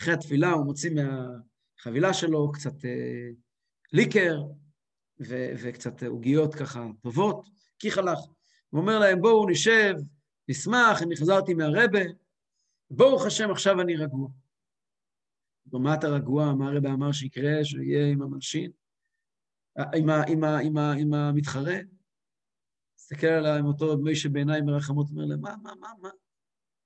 [0.00, 3.28] אחרי התפילה הוא מוציא מהחבילה שלו קצת אה,
[3.92, 4.42] ליקר
[5.20, 8.18] ו- וקצת עוגיות ככה טובות, כיך הלך.
[8.70, 9.94] הוא אומר להם, בואו נשב,
[10.48, 12.00] נשמח, אני חזרתי מהרבה,
[12.90, 14.28] ברוך השם, עכשיו אני רגוע.
[15.72, 16.54] מה אתה רגוע?
[16.54, 18.70] מה הרבה אמר שיקרה, שיהיה עם המלשין?
[19.94, 21.76] עם, ה, עם, ה, עם, ה, עם המתחרה?
[22.98, 26.10] מסתכל עליי עם אותו דמי שבעיניי מרחמות, אומר להם, מה, מה, מה, מה?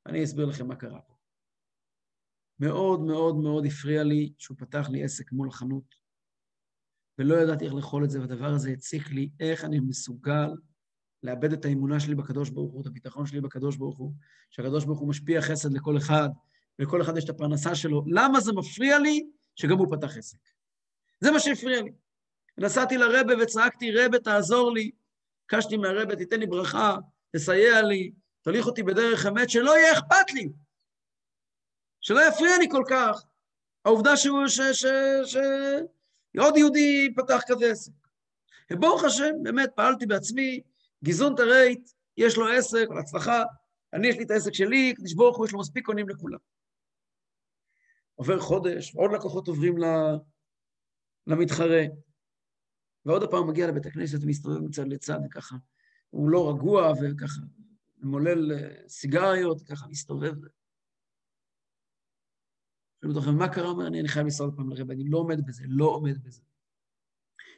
[0.06, 1.14] אני אסביר לכם מה קרה פה.
[2.58, 5.94] מאוד מאוד מאוד הפריע לי שהוא פתח לי עסק מול החנות,
[7.18, 10.50] ולא ידעתי איך לאכול את זה, והדבר הזה הציק לי, איך אני מסוגל
[11.22, 14.12] לאבד את האמונה שלי בקדוש ברוך הוא, את הביטחון שלי בקדוש ברוך הוא,
[14.50, 16.28] שהקדוש ברוך הוא משפיע חסד לכל אחד,
[16.78, 18.04] ולכל אחד יש את הפרנסה שלו.
[18.06, 20.38] למה זה מפריע לי שגם הוא פתח עסק?
[21.20, 21.92] זה מה שהפריע לי.
[22.58, 24.90] נסעתי לרבה וצעקתי, רבה, תעזור לי.
[25.50, 26.96] ביקשתי מהרבה, תיתן לי ברכה,
[27.36, 30.48] תסייע לי, תוליך אותי בדרך אמת, שלא יהיה אכפת לי,
[32.00, 33.24] שלא יפריע לי כל כך.
[33.84, 34.60] העובדה שהוא, ש...
[34.60, 34.86] ש...
[35.24, 35.36] ש...
[36.38, 37.92] עוד יהודי פתח כזה עסק.
[38.72, 40.60] וברוך השם, באמת פעלתי בעצמי,
[41.04, 43.42] גיזון תרייט, יש לו עסק, על הצלחה,
[43.92, 46.38] אני יש לי את העסק שלי, קדוש ברוך הוא, יש לו מספיק קונים לכולם.
[48.14, 49.74] עובר חודש, עוד לקוחות עוברים
[51.26, 51.82] למתחרה,
[53.04, 55.56] ועוד פעם מגיע לבית הכנסת ומסתובב מצד לצד, וככה,
[56.10, 57.40] הוא לא רגוע, וככה,
[57.98, 60.32] מולל אה, סיגריות, ככה מסתובב.
[63.00, 63.68] שואלים אותו, מה קרה?
[63.68, 66.42] אומר, אני חייב לנסוע עוד פעם לרבע, אני לא עומד בזה, לא עומד בזה.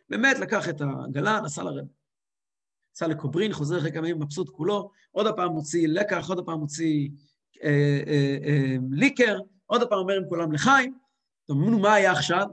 [0.09, 2.04] באמת, לקח את העגלה, נסע לרבע.
[2.95, 7.09] נסע לקוברין, חוזר אחרי כמה ימים מבסוט כולו, עוד פעם מוציא לקח, עוד פעם מוציא
[7.63, 10.99] אה, אה, אה, ליקר, עוד פעם אומר עם כולם לחיים.
[11.47, 12.47] תאמרו, מה היה עכשיו?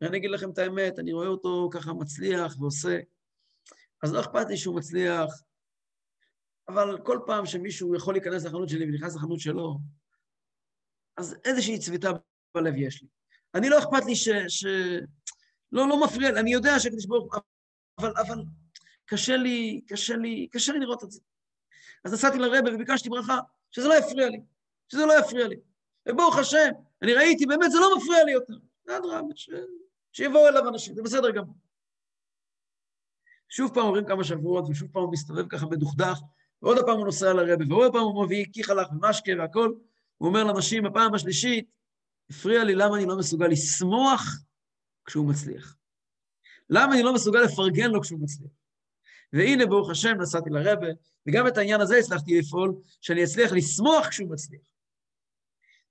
[0.00, 2.98] ואני אגיד לכם את האמת, אני רואה אותו ככה מצליח ועושה,
[4.02, 5.42] אז לא אכפת לי שהוא מצליח,
[6.68, 9.78] אבל כל פעם שמישהו יכול להיכנס לחנות שלי ונכנס לחנות שלו,
[11.16, 12.10] אז איזושהי צביטה
[12.54, 13.08] בלב יש לי.
[13.54, 14.28] אני לא אכפת לי ש...
[14.48, 14.66] ש...
[15.72, 16.76] לא, לא מפריע אני יודע
[17.08, 17.42] ברוך הוא,
[17.98, 18.42] אבל, אבל
[19.08, 21.20] קשה לי, קשה לי, קשה לי לראות את זה.
[22.04, 23.38] אז נסעתי לרבה וביקשתי ברכה,
[23.70, 24.40] שזה לא יפריע לי,
[24.88, 25.56] שזה לא יפריע לי.
[26.08, 26.70] וברוך השם,
[27.02, 28.54] אני ראיתי, באמת זה לא מפריע לי יותר.
[28.88, 29.50] אדרבה, ש...
[30.12, 31.54] שיבואו אליו אנשים, זה בסדר גמור.
[33.48, 36.18] שוב פעם עוברים כמה שבועות, ושוב פעם הוא מסתובב ככה מדוכדך,
[36.62, 39.78] ועוד פעם הוא נוסע לרבה, ועוד פעם הוא מביא כיכלך ומשקה והכול.
[40.18, 41.70] הוא אומר לאנשים, בפעם השלישית,
[42.30, 44.22] הפריע לי למה אני לא מסוגל לשמוח
[45.04, 45.76] כשהוא מצליח.
[46.70, 48.57] למה אני לא מסוגל לפרגן לו כשהוא מצליח.
[49.32, 50.86] והנה, ברוך השם, נסעתי לרבה,
[51.28, 54.62] וגם את העניין הזה הצלחתי לפעול, שאני אצליח לשמוח כשהוא מצליח.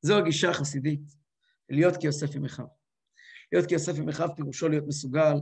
[0.01, 1.01] זו הגישה החסידית,
[1.69, 2.65] להיות כיוסף עם אחיו.
[3.51, 5.33] להיות כיוסף עם אחיו פירושו להיות מסוגל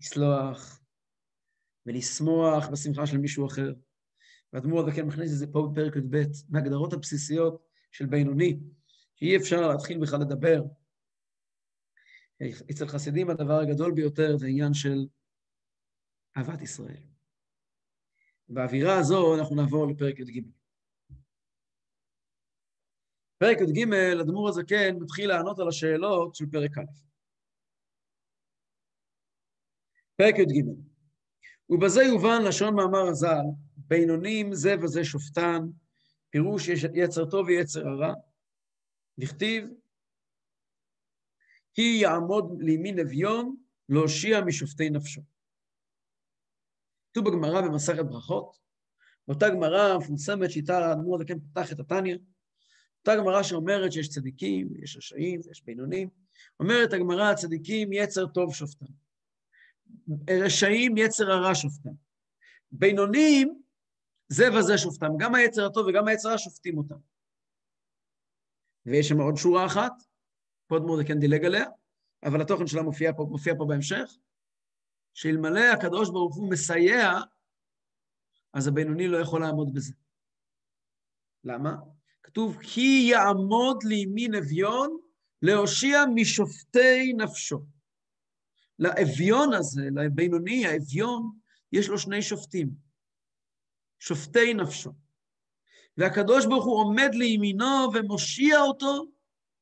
[0.00, 0.80] לסלוח
[1.86, 3.72] ולשמוח בשמחה של מישהו אחר.
[4.52, 8.58] והדמור הזה כן מכניס את זה פה בפרק י"ב, מההגדרות הבסיסיות של בינוני,
[9.16, 10.62] שאי אפשר להתחיל בכלל לדבר.
[12.70, 15.06] אצל חסידים הדבר הגדול ביותר זה עניין של
[16.36, 17.02] אהבת ישראל.
[18.48, 20.44] באווירה הזו אנחנו נעבור לפרק י"ג.
[23.38, 26.82] פרק י"ג, אדמו"ר הזקן מתחיל לענות על השאלות של פרק א'.
[30.16, 30.64] פרק י"ג:
[31.70, 33.46] ובזה יובן לשון מאמר הז"ל,
[33.76, 35.60] בינונים זה וזה שופטן,
[36.30, 38.14] פירוש יצר טוב ויצר הרע,
[39.18, 39.68] נכתיב,
[41.74, 43.56] כי יעמוד לימין אביון
[43.88, 45.35] להושיע משופטי נפשו.
[47.16, 48.58] כתוב בגמרא במסכת ברכות,
[49.28, 52.16] באותה גמרא המפורסמת שאיתה האדמו"ר הזקן פתח את התניא,
[52.98, 56.08] אותה גמרא שאומרת שיש צדיקים, יש רשעים, יש בינונים,
[56.60, 58.86] אומרת הגמרא, צדיקים יצר טוב שופטם.
[60.30, 61.90] רשעים יצר הרע שופטם.
[62.72, 63.62] בינונים,
[64.28, 65.10] זה וזה שופטם.
[65.18, 66.98] גם היצר הטוב וגם היצר הרע שופטים אותם.
[68.86, 69.92] ויש שם עוד שורה אחת,
[70.66, 71.64] פה אדמו"ר כן דילג עליה,
[72.24, 74.16] אבל התוכן שלה מופיע פה, מופיע פה בהמשך,
[75.16, 77.12] שאלמלא הקדוש ברוך הוא מסייע,
[78.52, 79.94] אז הבינוני לא יכול לעמוד בזה.
[81.44, 81.76] למה?
[82.22, 84.98] כתוב, כי יעמוד לימין אביון
[85.42, 87.58] להושיע משופטי נפשו.
[88.78, 91.38] לאביון הזה, לבינוני, האביון,
[91.72, 92.70] יש לו שני שופטים,
[93.98, 94.92] שופטי נפשו.
[95.96, 99.04] והקדוש ברוך הוא עומד לימינו ומושיע אותו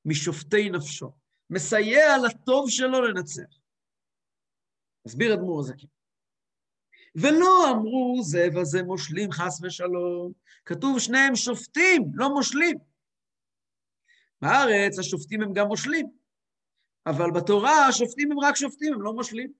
[0.05, 1.13] משופטי נפשו.
[1.51, 3.64] מסייע לטוב שלו לנצח.
[5.07, 5.87] מסביר אדמו"ר הזקן.
[7.15, 10.33] ולא אמרו זה וזה מושלים חס ושלום.
[10.65, 12.79] כתוב שניהם שופטים, לא מושלים.
[14.43, 16.07] בארץ השופטים הם גם מושלים,
[17.07, 19.53] אבל בתורה השופטים הם רק שופטים, הם לא מושלים.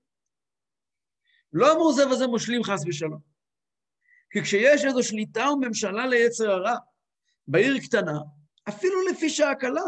[1.53, 3.19] לא אמרו זה וזה מושלים חס ושלום.
[4.29, 6.75] כי כשיש איזו שליטה וממשלה ליצר הרע
[7.47, 8.19] בעיר קטנה,
[8.69, 9.83] אפילו לפי שעה קלה,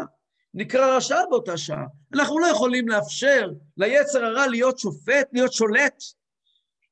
[0.54, 1.84] נקרא רשע באותה שעה.
[2.14, 6.02] אנחנו לא יכולים לאפשר ליצר הרע להיות שופט, להיות שולט,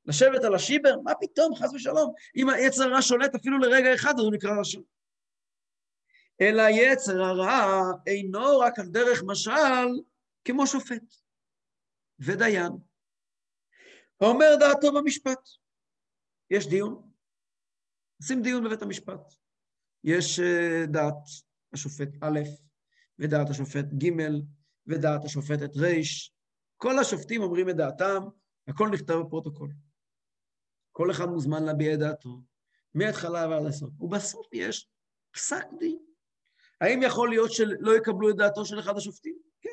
[0.05, 2.13] לשבת על השיבר, מה פתאום, חס ושלום.
[2.35, 4.79] אם היצר הרע שולט אפילו לרגע אחד, אז הוא נקרא רשע.
[6.41, 9.87] אלא יצר הרע אינו רק על דרך משל
[10.45, 11.13] כמו שופט
[12.19, 12.71] ודיין.
[14.21, 15.39] האומר דעתו במשפט.
[16.49, 17.11] יש דיון,
[18.21, 19.33] עושים דיון בבית המשפט.
[20.03, 21.13] יש אה, דעת
[21.73, 22.39] השופט א',
[23.19, 24.11] ודעת השופט ג',
[24.87, 26.01] ודעת השופטת ר',
[26.77, 28.23] כל השופטים אומרים את דעתם,
[28.67, 29.69] הכל נכתב בפרוטוקול.
[30.91, 32.41] כל אחד מוזמן להביע את דעתו,
[32.93, 33.89] מההתחלה ועד הסוף.
[33.99, 34.89] ובסוף יש
[35.31, 35.99] פסק דין.
[36.81, 39.37] האם יכול להיות שלא יקבלו את דעתו של אחד השופטים?
[39.61, 39.69] כן.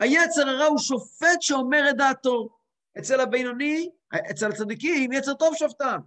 [0.00, 2.48] היצר הרע הוא שופט שאומר את דעתו.
[2.98, 3.90] אצל הבינוני,
[4.30, 5.98] אצל הצדיקים, יצר טוב שופטם.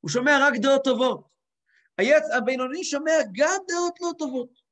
[0.00, 1.28] הוא שומע רק דעות טובות.
[1.98, 2.24] היצ...
[2.36, 4.63] הבינוני שומע גם דעות לא טובות.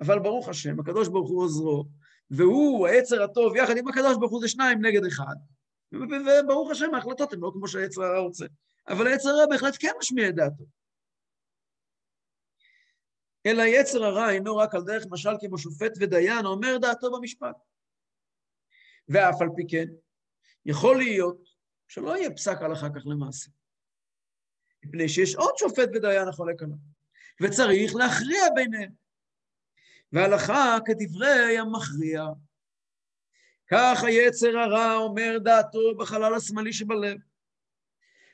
[0.00, 1.84] אבל ברוך השם, הקדוש ברוך הוא עוזרו,
[2.30, 5.34] והוא, היצר הטוב, יחד עם הקדוש ברוך הוא זה שניים נגד אחד.
[5.92, 8.46] וברוך השם, ההחלטות הן לא כמו שהיצר הרע רוצה.
[8.88, 10.64] אבל היצר הרע בהחלט כן משמיע את דעתו.
[13.46, 17.56] אלא יצר הרע אינו רק על דרך משל כמו שופט ודיין, אומר דעתו במשפט.
[19.08, 19.86] ואף על פי כן,
[20.66, 21.38] יכול להיות
[21.88, 23.50] שלא יהיה פסק הלכה כך למעשה.
[24.84, 26.76] מפני שיש עוד שופט ודיין החולק עליו,
[27.42, 28.92] וצריך להכריע ביניהם.
[30.12, 32.24] והלכה כדברי המכריע.
[33.70, 37.16] כך היצר הרע אומר דעתו בחלל השמאלי שבלב.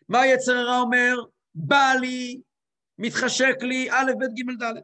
[0.09, 1.15] מה היצר הרע אומר?
[1.55, 2.41] בא לי,
[2.99, 4.81] מתחשק לי, א', ב', ג', ד'.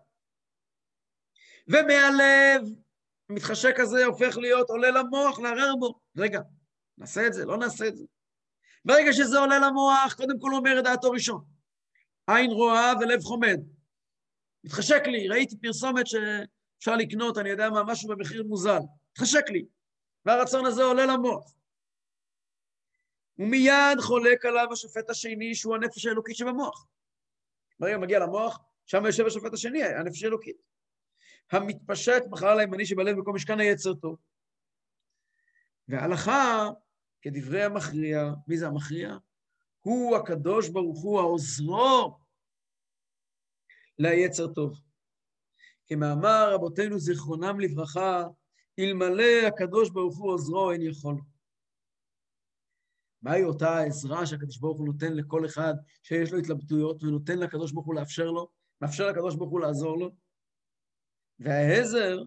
[1.68, 2.68] ומהלב,
[3.30, 6.00] המתחשק הזה הופך להיות, עולה למוח, לערער בו.
[6.16, 6.40] רגע,
[6.98, 8.04] נעשה את זה, לא נעשה את זה.
[8.84, 11.44] ברגע שזה עולה למוח, קודם כל אומר את דעתו ראשון.
[12.26, 13.60] עין רואה ולב חומד.
[14.64, 16.06] מתחשק לי, ראיתי פרסומת
[16.82, 18.78] שאפשר לקנות, אני יודע מה, משהו במחיר מוזל.
[19.12, 19.64] מתחשק לי.
[20.24, 21.54] והרצון הזה עולה למוח.
[23.38, 26.86] ומיד חולק עליו השופט השני, שהוא הנפש האלוקית שבמוח.
[27.80, 30.56] ברגע מגיע למוח, שם יושב השופט השני, הנפש האלוקית.
[31.50, 34.16] המתפשט בחלל הימני שבלב במקום משכן היצר טוב.
[35.88, 36.68] וההלכה,
[37.22, 39.16] כדברי המכריע, מי זה המכריע?
[39.80, 42.18] הוא הקדוש ברוך הוא העוזרו
[43.98, 44.91] ליצר טוב.
[45.92, 48.24] כמאמר רבותינו זיכרונם לברכה,
[48.78, 51.16] אלמלא הקדוש ברוך הוא עוזרו אין יכול.
[53.22, 57.86] מהי אותה העזרה שהקדוש ברוך הוא נותן לכל אחד שיש לו התלבטויות ונותן לקדוש ברוך
[57.86, 58.48] הוא לאפשר לו,
[58.80, 60.10] מאפשר לקדוש ברוך הוא לעזור לו?
[61.38, 62.22] והעזר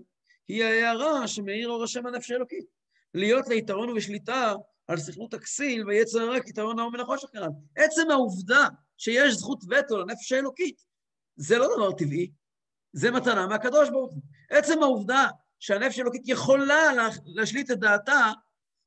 [0.47, 2.65] היא ההערה שמאיר אור השם הנפש האלוקית.
[3.13, 4.53] להיות ליתרון ובשליטה
[4.87, 7.29] על סכלות הכסיל ויצר הרע כיתרון האור מן החושך.
[7.75, 10.85] עצם העובדה שיש זכות וטו לנפש האלוקית,
[11.35, 12.31] זה לא דבר טבעי,
[12.95, 14.21] זה מתנה מהקדוש ברוך הוא.
[14.49, 15.27] עצם העובדה
[15.59, 16.81] שהנפש האלוקית יכולה
[17.25, 18.31] להשליט את דעתה,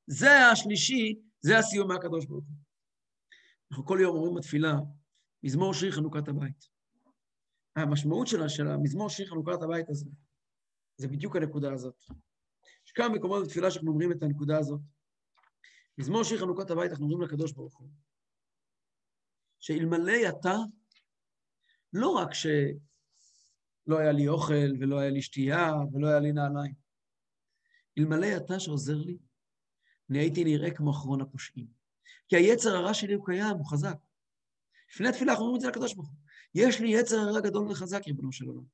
[0.07, 2.57] זה השלישי, זה הסיום מהקדוש ברוך הוא.
[3.71, 4.73] אנחנו כל יום אומרים בתפילה,
[5.43, 6.69] מזמור שיר חנוכת הבית.
[7.77, 10.11] המשמעות שלה, של המזמור שיר חנוכת הבית הזה,
[10.97, 11.97] זה בדיוק הנקודה הזאת.
[12.87, 14.81] יש כמה מקומות בתפילה שאנחנו אומרים את הנקודה הזאת.
[15.99, 17.89] מזמור שיר חנוכת הבית, אנחנו אומרים לקדוש ברוך הוא,
[19.61, 20.55] שאלמלא אתה,
[21.93, 22.35] לא רק
[23.89, 26.75] שלא היה לי אוכל ולא היה לי שתייה ולא היה לי נעליים,
[27.99, 29.19] אלמלא אתה שעוזר לי,
[30.11, 31.67] אני הייתי נראה כמו אחרון הפושעים.
[32.29, 33.97] כי היצר הרע שלי הוא קיים, הוא חזק.
[34.95, 36.17] לפני התפילה אנחנו אומרים את זה לקדוש ברוך הוא.
[36.55, 38.65] יש לי יצר הרע גדול וחזק, ריבונו של עולם.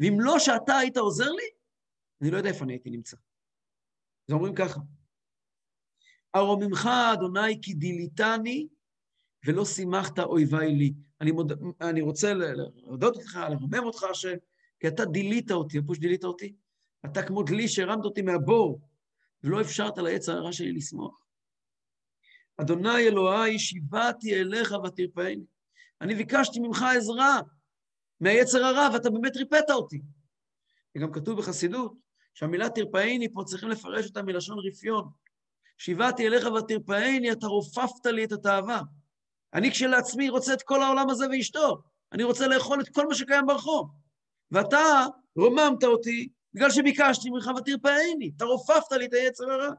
[0.00, 1.50] ואם לא שאתה היית עוזר לי,
[2.20, 3.16] אני לא יודע איפה אני הייתי נמצא.
[4.28, 4.80] אז אומרים ככה,
[6.36, 8.68] ארוממך, אדוני, כי דיליתני,
[9.46, 10.94] ולא שימחת אויביי לי.
[11.20, 11.52] אני, מוד...
[11.80, 14.26] אני רוצה להודות לך, לרומם אותך, ש...
[14.80, 16.54] כי אתה דילית אותי, איפה שדילית אותי?
[17.04, 18.80] אתה כמו דלי שהרמת אותי מהבור,
[19.44, 21.26] ולא אפשרת ליצר הרע שלי לשמוח.
[22.56, 25.44] אדוני אלוהי, שיבעתי אליך ותרפאני.
[26.00, 27.40] אני ביקשתי ממך עזרה
[28.20, 30.00] מהיצר הרע, ואתה באמת ריפאת אותי.
[30.96, 31.94] וגם כתוב בחסידות
[32.34, 35.08] שהמילה תרפאיני, פה צריכים לפרש אותה מלשון רפיון.
[35.78, 38.82] שיבעתי אליך ותרפאני, אתה רופפת לי את התאווה.
[39.54, 41.82] אני כשלעצמי רוצה את כל העולם הזה ואשתו.
[42.12, 43.90] אני רוצה לאכול את כל מה שקיים ברחוב.
[44.50, 49.72] ואתה רוממת אותי בגלל שביקשתי ממך ותרפאני, אתה רופפת לי את היצר הרע.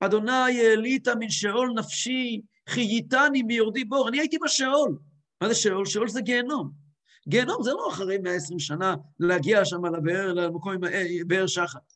[0.00, 4.08] אדוני העלית מן שאול נפשי, חייתני מיורדי בור.
[4.08, 4.98] אני הייתי בשאול.
[5.40, 5.86] מה זה שאול?
[5.86, 6.70] שאול זה גיהנום.
[7.28, 10.80] גיהנום זה לא אחרי 120 שנה להגיע שם לבאר, למקום עם
[11.26, 11.92] באר שחת.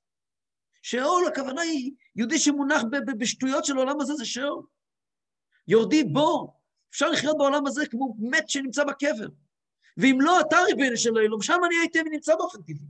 [0.83, 2.83] שאול, הכוונה היא, יהודי שמונח
[3.19, 4.63] בשטויות של העולם הזה זה שאול.
[5.69, 6.61] יורדי בור.
[6.91, 9.29] אפשר לחיות בעולם הזה כמו מת שנמצא בקבר.
[9.97, 12.87] ואם לא אתה ריבונו של אלוהים, שם אני הייתי ונמצא באופן טבעי.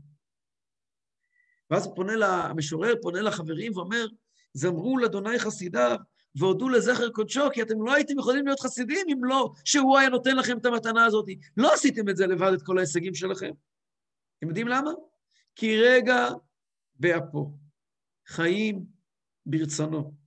[1.70, 4.06] ואז הוא פונה, לה, המשורר פונה לחברים ואומר,
[4.52, 5.96] זמרו לאדוני חסידיו,
[6.34, 10.36] והודו לזכר קודשו, כי אתם לא הייתם יכולים להיות חסידים אם לא שהוא היה נותן
[10.36, 11.26] לכם את המתנה הזאת.
[11.56, 13.50] לא עשיתם את זה לבד, את כל ההישגים שלכם.
[14.38, 14.90] אתם יודעים למה?
[15.54, 16.28] כי רגע
[16.94, 17.52] באפו,
[18.26, 18.84] חיים
[19.46, 20.25] ברצונו.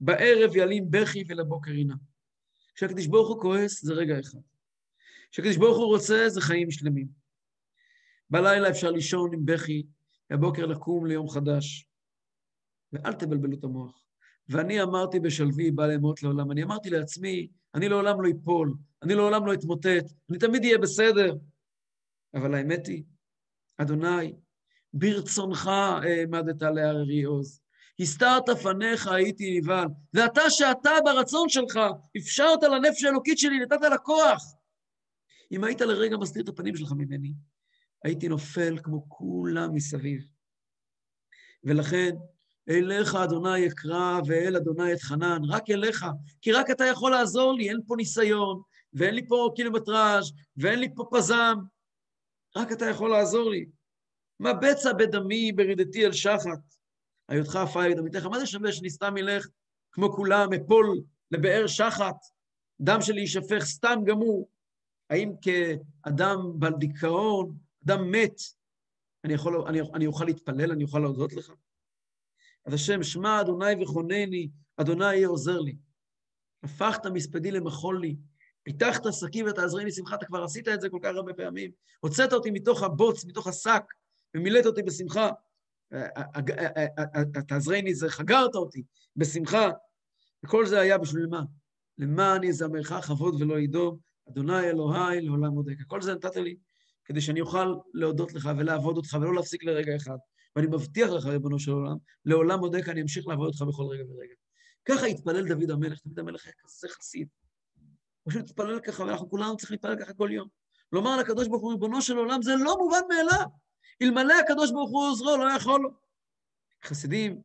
[0.00, 1.94] בערב ילין בכי ולבוקר עינה.
[2.74, 4.38] כשהקדוש ברוך הוא כועס, זה רגע אחד.
[5.30, 7.06] כשהקדוש ברוך הוא רוצה, זה חיים שלמים.
[8.30, 9.86] בלילה אפשר לישון עם בכי,
[10.30, 11.86] בבוקר לקום ליום חדש.
[12.92, 14.04] ואל תבלבלו את המוח.
[14.48, 19.46] ואני אמרתי בשלוי, בא לאמות לעולם, אני אמרתי לעצמי, אני לעולם לא אפול, אני לעולם
[19.46, 21.36] לא אתמוטט, אני תמיד אהיה בסדר.
[22.34, 23.02] אבל האמת היא,
[23.76, 24.34] אדוני,
[24.92, 27.60] ברצונך העמדת להררי עוז.
[28.00, 29.88] הסתרת פניך הייתי נבהל.
[30.14, 31.80] ואתה שאתה ברצון שלך
[32.16, 34.42] אפשרת לנפש האלוקית שלי, נתת לה כוח.
[35.52, 37.32] אם היית לרגע מסתיר את הפנים שלך ממני,
[38.04, 40.22] הייתי נופל כמו כולם מסביב.
[41.64, 42.16] ולכן,
[42.68, 46.06] אליך אדוני אקרא ואל אדוני אתחנן, רק אליך,
[46.40, 50.94] כי רק אתה יכול לעזור לי, אין פה ניסיון, ואין לי פה קילומטראז', ואין לי
[50.94, 51.54] פה פזם,
[52.56, 53.66] רק אתה יכול לעזור לי.
[54.40, 56.77] מה בצע בדמי ברידתי אל שחת,
[57.28, 59.48] היותך עפר דמיתך, מה זה שווה שאני סתם אלך
[59.92, 61.00] כמו כולם, אפול
[61.30, 62.16] לבאר שחת,
[62.80, 64.48] דם שלי יישפך סתם גמור?
[65.10, 68.40] האם כאדם בעל דיכאון, אדם מת,
[69.24, 71.52] אני, יכול, אני, אני אוכל להתפלל, אני אוכל להודות לך?
[72.64, 75.76] אז השם, שמע אדוני וכונני, אדוני יהיה עוזר לי.
[76.62, 78.16] הפכת מספדי למחול לי,
[78.62, 81.70] פיתחת שקים ותעזרני שמחה, אתה כבר עשית את זה כל כך הרבה פעמים.
[82.00, 83.82] הוצאת אותי מתוך הבוץ, מתוך השק,
[84.34, 85.30] ומילאת אותי בשמחה.
[87.48, 88.82] תעזרני זה, חגרת אותי
[89.16, 89.70] בשמחה.
[90.44, 91.42] וכל זה היה בשביל מה?
[91.98, 95.74] למען יזמרך כבוד ולא ידום, אדוני אלוהי לעולם מודק.
[95.86, 96.56] כל זה נתת לי
[97.04, 100.16] כדי שאני אוכל להודות לך ולעבוד אותך ולא להפסיק לרגע אחד.
[100.56, 104.34] ואני מבטיח לך, ריבונו של עולם, לעולם מודק אני אמשיך לעבוד אותך בכל רגע ורגע.
[104.84, 107.28] ככה התפלל דוד המלך, דוד המלך היה כזה חסיד.
[108.28, 110.48] פשוט התפלל ככה, ואנחנו כולנו צריכים להתפלל ככה כל יום.
[110.92, 113.46] לומר לקדוש ברוך הוא, ריבונו של עולם, זה לא מובן מאליו.
[114.02, 115.90] אלמלא הקדוש ברוך הוא עוזרו, לא יכול לו.
[116.84, 117.42] חסידים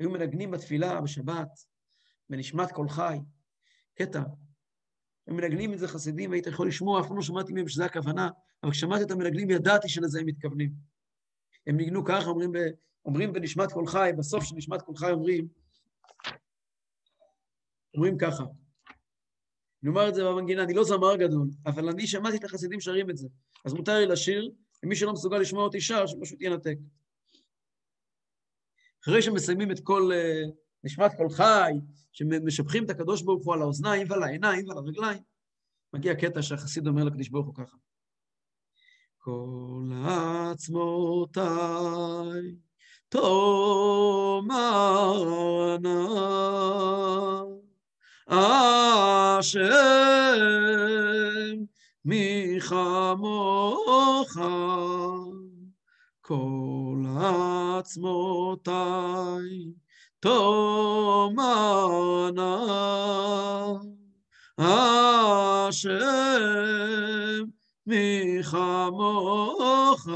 [0.00, 1.48] היו מנגנים בתפילה בשבת,
[2.30, 3.18] בנשמת כל חי,
[3.94, 4.22] קטע.
[5.26, 8.28] הם מנגנים את זה חסידים, והיית יכול לשמוע, אף פעם לא שמעתי מהם שזו הכוונה,
[8.62, 10.72] אבל כששמעתי את המנגנים ידעתי שלזה הם מתכוונים.
[11.66, 12.52] הם ניגנו ככה, אומרים,
[13.04, 15.48] אומרים בנשמת כל חי, בסוף של נשמת כל חי אומרים,
[17.94, 18.44] אומרים ככה.
[19.82, 23.10] אני אומר את זה במנגינה, אני לא זמר גדול, אבל אני שמעתי את החסידים שרים
[23.10, 23.28] את זה,
[23.64, 24.50] אז מותר לי לשיר,
[24.82, 26.76] ומי שלא מסוגל לשמוע אותי שר, שפשוט ינתק.
[29.04, 30.50] אחרי שמסיימים את כל uh,
[30.84, 31.72] נשמת כל חי,
[32.12, 35.22] שמשבחים את הקדוש ברוך הוא על האוזניים ועל העיניים ועל הרגליים,
[35.92, 37.76] מגיע קטע שהחסיד אומר לקדוש ברוך הוא ככה.
[39.18, 39.90] כל
[40.50, 41.42] עצמותיי
[43.08, 44.52] תאמרנה
[48.26, 49.52] השם
[52.04, 54.38] מי כמוך
[56.20, 57.04] כל
[57.78, 58.72] עצמותיי
[60.20, 61.46] תאמרנה
[64.58, 66.02] השם
[67.86, 70.08] מי כמוך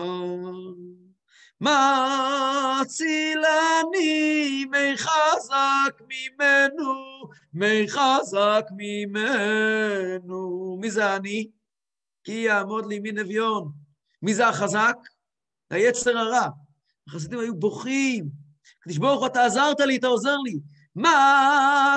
[1.61, 2.97] מצילני
[4.71, 6.95] מי חזק ממנו,
[7.55, 10.77] מי חזק ממנו.
[10.81, 11.56] מי זה אני?
[12.27, 13.73] כי יעמוד לי מן אביון.
[14.23, 14.97] מי זה החזק?
[15.71, 16.49] היצר הרע.
[17.09, 18.29] החסידים היו בוכים.
[18.81, 20.59] קדוש ברוך הוא, אתה עזרת לי, אתה עוזר לי.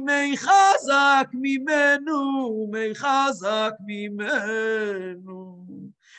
[0.00, 5.66] מי חזק ממנו, מי חזק ממנו.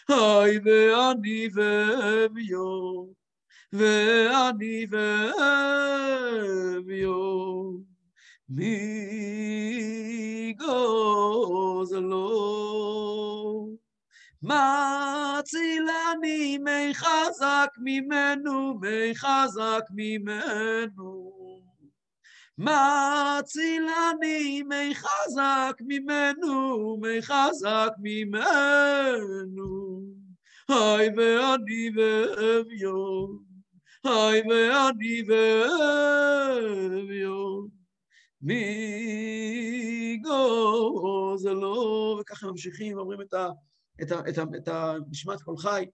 [0.10, 3.06] היי ואני ואביו,
[3.74, 4.86] ואני
[6.92, 7.91] ואביו.
[8.56, 12.32] מי גוזלו
[14.44, 21.32] מצילני אני מי חזק ממנו, מי חזק ממנו.
[22.58, 30.02] מצילני מי חזק ממנו, מי חזק ממנו.
[30.70, 33.44] היי ואני ואביון,
[34.04, 35.24] היי ואני
[36.98, 37.81] ואביון.
[38.42, 43.50] מי גוזלו, וככה ממשיכים, אומרים את, ה,
[44.02, 45.86] את, ה, את, ה, את המשמעת כל חי.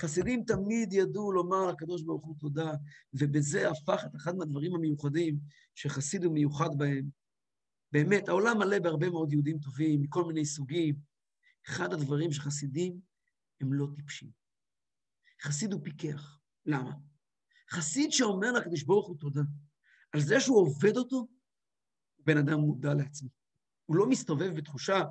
[0.00, 2.72] חסידים תמיד ידעו לומר לקדוש ברוך הוא תודה,
[3.14, 5.38] ובזה הפך את אחד מהדברים המיוחדים
[5.74, 7.10] שחסיד הוא מיוחד בהם.
[7.92, 10.96] באמת, העולם מלא בהרבה מאוד יהודים טובים, מכל מיני סוגים.
[11.68, 13.00] אחד הדברים שחסידים
[13.60, 14.30] הם לא טיפשים.
[15.42, 16.38] חסיד הוא פיקח.
[16.66, 16.92] למה?
[17.70, 19.42] חסיד שאומר לקדוש ברוך הוא תודה,
[20.12, 21.26] על זה שהוא עובד אותו,
[22.26, 23.28] בן אדם מודע לעצמו.
[23.86, 25.02] הוא לא מסתובב בתחושה,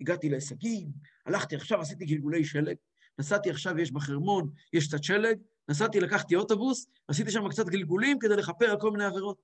[0.00, 0.88] הגעתי להישגים,
[1.26, 2.76] הלכתי עכשיו, עשיתי גלגולי שלג,
[3.18, 5.38] נסעתי עכשיו, יש בחרמון, יש קצת שלג,
[5.68, 9.38] נסעתי, לקחתי אוטובוס, עשיתי שם קצת גלגולים כדי לכפר על כל מיני עבירות.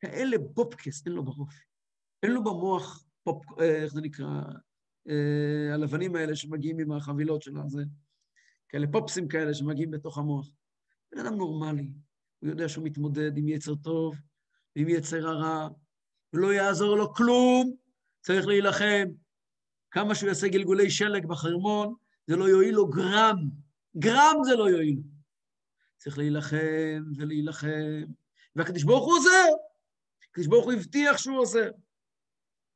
[0.00, 1.54] כאלה בופקס אין לו בראש.
[2.22, 4.42] אין לו במוח, פופ, אה, איך זה נקרא,
[5.08, 7.82] אה, הלבנים האלה שמגיעים עם החבילות של הזה,
[8.68, 10.50] כאלה פופסים כאלה שמגיעים בתוך המוח.
[11.12, 11.92] בן אדם נורמלי,
[12.40, 14.16] הוא יודע שהוא מתמודד עם יצר טוב
[14.76, 15.68] ועם יצר הרע,
[16.32, 17.76] ולא יעזור לו כלום,
[18.20, 19.04] צריך להילחם.
[19.90, 21.94] כמה שהוא יעשה גלגולי שלג בחרמון,
[22.26, 23.36] זה לא יועיל לו גרם.
[23.98, 24.98] גרם זה לא יועיל.
[25.96, 28.04] צריך להילחם ולהילחם,
[28.56, 29.46] והקדוש ברוך הוא עוזר.
[30.30, 31.70] הקדוש ברוך הוא הבטיח שהוא עוזר.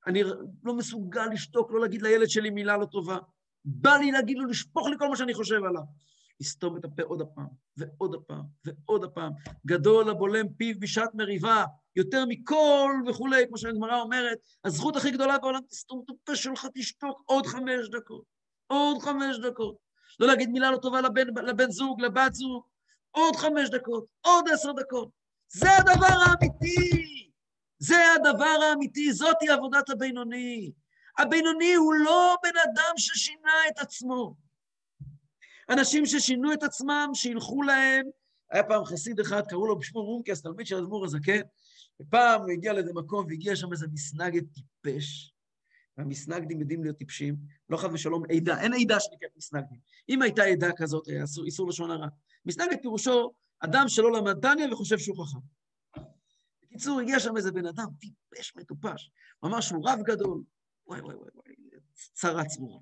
[0.06, 0.22] אני
[0.62, 3.18] לא מסוגל לשתוק, לא להגיד לילד שלי מילה לא טובה.
[3.64, 5.82] בא לי להגיד לו, לשפוך לי כל מה שאני חושב עליו.
[6.40, 9.32] לסתום את הפה עוד הפעם, ועוד הפעם, ועוד הפעם.
[9.66, 11.64] גדול הבולם פיו בשעת מריבה,
[11.96, 17.22] יותר מכל וכולי, כמו שהגמרא אומרת, הזכות הכי גדולה בעולם, תסתום את הפה שלך, תשתוק
[17.26, 18.24] עוד חמש דקות,
[18.66, 19.76] עוד חמש דקות.
[20.20, 22.62] לא להגיד מילה לא טובה לבן, לבן זוג, לבת זוג,
[23.10, 25.08] עוד חמש דקות, עוד עשר דקות.
[25.52, 27.30] זה הדבר האמיתי.
[27.78, 30.72] זה הדבר האמיתי, זאתי עבודת הבינוני.
[31.18, 34.34] הבינוני הוא לא בן אדם ששינה את עצמו.
[35.70, 38.06] אנשים ששינו את עצמם, שילכו להם.
[38.50, 41.40] היה פעם חסיד אחד, קראו לו בשמו מונקס, תלמיד של אדמו"ר הזקן,
[42.00, 45.34] ופעם הוא הגיע לאיזה מקום והגיע שם איזה מסנגד טיפש.
[45.96, 47.36] והמסנגדים יודעים להיות טיפשים,
[47.70, 49.78] לא חד ושלום עדה, אין עדה שנקראת מסנגדים.
[50.08, 52.06] אם הייתה עדה כזאת, היה איסור, איסור לשון הרע.
[52.46, 55.38] מסנגד פירושו אדם שלא למד טניה וחושב שהוא חכם.
[56.62, 59.10] בקיצור, הגיע שם איזה בן אדם, טיפש, מטופש.
[59.38, 60.42] הוא אמר שהוא רב גדול.
[60.86, 61.54] וואי, וואי, וואי,
[62.12, 62.80] צרה צרורה.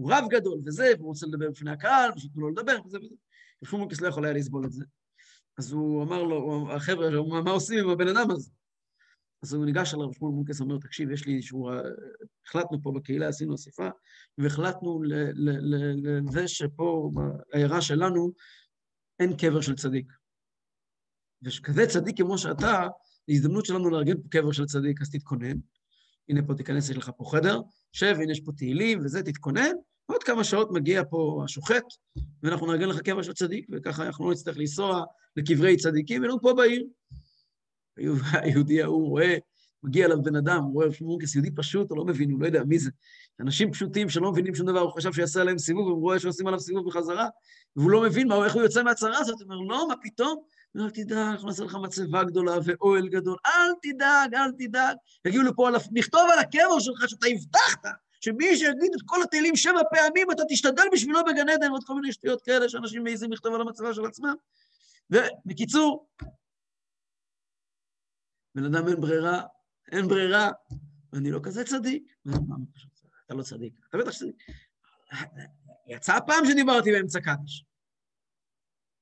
[0.00, 3.14] הוא רב גדול וזה, והוא רוצה לדבר בפני הקהל, ושתנו לו לדבר, וזה וזה.
[3.62, 4.84] ופומקס לא יכול היה לסבול את זה.
[5.58, 7.10] אז הוא אמר לו, החבר'ה,
[7.44, 8.50] מה עושים עם הבן אדם הזה?
[9.42, 11.70] אז הוא ניגש אליו, שמואל מונקס אומר, תקשיב, יש לי איזשהו...
[12.46, 13.88] החלטנו פה בקהילה, עשינו אספה,
[14.38, 15.02] והחלטנו
[16.02, 18.32] לזה שפה, בעיירה שלנו,
[19.20, 20.12] אין קבר של צדיק.
[21.42, 22.86] וכזה צדיק כמו שאתה,
[23.26, 25.56] זו הזדמנות שלנו לארגן פה קבר של צדיק, אז תתכונן.
[26.28, 27.60] הנה פה תיכנס, יש לך פה חדר,
[27.92, 29.72] שב, הנה יש פה תהילים וזה, תתכונן.
[30.12, 31.84] עוד כמה שעות מגיע פה השוחט,
[32.42, 35.04] ואנחנו נארגן לך קבר של צדיק, וככה אנחנו לא נצטרך לנסוע
[35.36, 36.84] לקברי צדיקים, ולנו פה בעיר.
[38.32, 39.36] היהודי ההוא רואה,
[39.82, 42.64] מגיע אליו בן אדם, הוא רואה שמורקס יהודי פשוט, הוא לא מבין, הוא לא יודע
[42.64, 42.90] מי זה.
[43.40, 46.60] אנשים פשוטים שלא מבינים שום דבר, הוא חשב שיעשה עליהם סיבוב, והוא רואה שעושים עליו
[46.60, 47.28] סיבוב בחזרה,
[47.76, 49.40] והוא לא מבין מה, איך הוא יוצא מהצרה הזאת.
[49.40, 50.42] הוא אומר, לא, מה פתאום?
[50.72, 54.96] הוא אומר, תדאג, אנחנו נעשה לך מצבה גדולה ואוהל גדול, אל תדאג, אל תדאג.
[55.26, 57.84] יגיעו לפה, נכתוב על הקבר שלך שאתה הבטחת,
[58.20, 62.12] שמי שיגיד את כל התהילים שבע פעמים, אתה תשתדל בשבילו בגן עדן, ועוד כל מיני
[62.12, 64.34] שטויות כאלה שאנשים מעיזים לכתוב על המצבה של עצמם.
[65.10, 66.08] ובקיצור,
[68.54, 69.42] בן אדם אין ברירה,
[69.92, 70.50] אין ברירה,
[71.12, 72.14] ואני לא כזה צדיק.
[73.26, 74.36] אתה לא צדיק, אתה בטח צדיק.
[75.86, 77.64] יצא פעם שדיברתי באמצע קדש.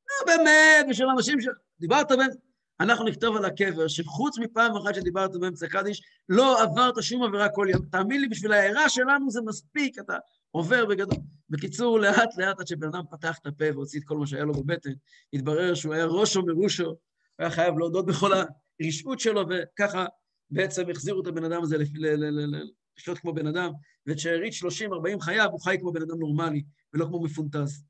[0.08, 1.46] לא, באמת, בשביל אנשים ש...
[1.80, 2.30] דיברת בין...
[2.80, 7.66] אנחנו נכתוב על הקבר שחוץ מפעם אחת שדיברת באמצע קדיש, לא עברת שום עבירה כל
[7.70, 7.82] יום.
[7.90, 10.16] תאמין לי, בשביל הערה שלנו זה מספיק, אתה
[10.50, 11.18] עובר בגדול.
[11.50, 14.52] בקיצור, לאט לאט עד שבן אדם פתח את הפה והוציא את כל מה שהיה לו
[14.52, 14.90] בבטן,
[15.32, 16.96] התברר שהוא היה ראשו מראשו, הוא
[17.38, 18.32] היה חייב להודות בכל
[18.80, 20.06] הרשעות שלו, וככה
[20.50, 21.76] בעצם החזירו את הבן אדם הזה
[22.98, 23.70] לחיות כמו בן אדם,
[24.06, 24.52] ואת שארית
[25.16, 26.62] 30-40 חייו הוא חי כמו בן אדם נורמלי,
[26.94, 27.84] ולא כמו מפונטז.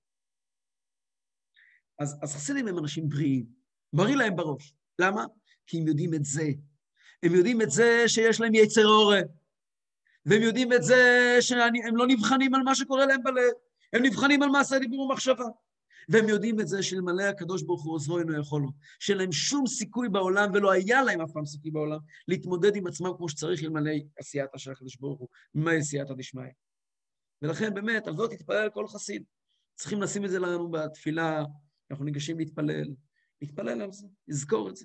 [1.99, 3.58] אז, אז חסידים הם אנשים בריאים,
[3.93, 4.75] בריא להם בראש.
[4.99, 5.25] למה?
[5.67, 6.49] כי הם יודעים את זה.
[7.23, 9.23] הם יודעים את זה שיש להם יצר אורן,
[10.27, 13.53] והם יודעים את זה שהם לא נבחנים על מה שקורה להם בלב,
[13.93, 15.45] הם נבחנים על מעשה דיבור ומחשבה.
[16.09, 18.69] והם יודעים את זה שאלמלא הקדוש ברוך הוא עוזרו אינו יכול לו,
[18.99, 23.11] שאין להם שום סיכוי בעולם, ולא היה להם אף פעם סיכוי בעולם, להתמודד עם עצמם
[23.17, 26.51] כמו שצריך אלמלא עשייתה של הקדוש ברוך הוא, מה עשייתא דשמיא.
[27.43, 29.23] ולכן באמת, על זאת תתפלל כל חסיד.
[29.75, 31.45] צריכים לשים את זה לנו בתפילה,
[31.91, 32.95] אנחנו ניגשים להתפלל,
[33.43, 34.85] להתפלל על זה, לזכור את זה.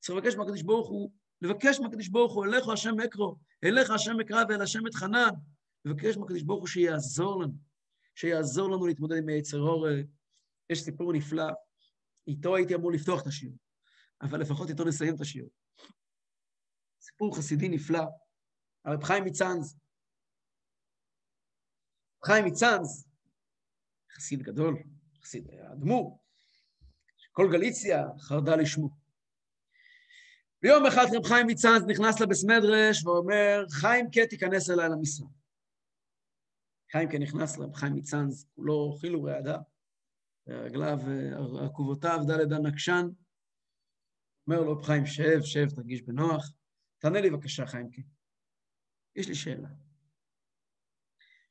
[0.00, 1.10] צריך לבקש מהקדוש ברוך הוא,
[1.42, 5.30] לבקש מהקדוש ברוך הוא, אליך השם אקרו, אליך השם אקרא ואל השם אתחנן.
[5.84, 7.54] לבקש מהקדוש ברוך הוא שיעזור לנו,
[8.14, 9.86] שיעזור לנו להתמודד עם היצר אור.
[10.70, 11.46] יש סיפור נפלא,
[12.26, 13.56] איתו הייתי אמור לפתוח את השיעור,
[14.22, 15.50] אבל לפחות איתו נסיים את השיעור.
[17.00, 18.02] סיפור חסידי נפלא,
[18.84, 19.78] הרב חיים מצאנז.
[22.26, 23.08] חיים מצאנז,
[24.12, 24.82] חסיד גדול,
[25.22, 26.25] חסיד אדמו"ר,
[27.36, 28.88] כל גליציה חרדה לשמו.
[30.62, 35.28] ביום אחד רב חיים מצאנז נכנס לבסמדרש ואומר, חיים כה תיכנס אליי למשרד.
[36.92, 39.58] חיים כה נכנס לרב חיים מצאנז, כולו חילו רעדה,
[40.48, 40.98] רגליו,
[41.64, 43.06] עקובותיו, דלת הנקשן.
[44.46, 46.52] אומר לו, חיים, שב, שב, תרגיש בנוח.
[46.98, 48.02] תענה לי בבקשה, חיים כה.
[49.16, 49.68] יש לי שאלה.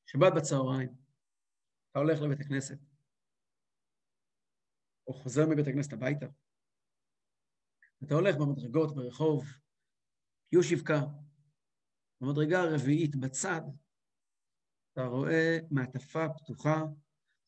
[0.06, 0.90] שבת בצהריים,
[1.92, 2.78] אתה הולך לבית הכנסת,
[5.08, 6.26] או חוזר מבית הכנסת הביתה,
[8.03, 9.45] אתה הולך במדרגות ברחוב
[10.51, 10.99] יושיבקה,
[12.22, 13.62] במדרגה הרביעית בצד,
[14.93, 16.84] אתה רואה מעטפה פתוחה,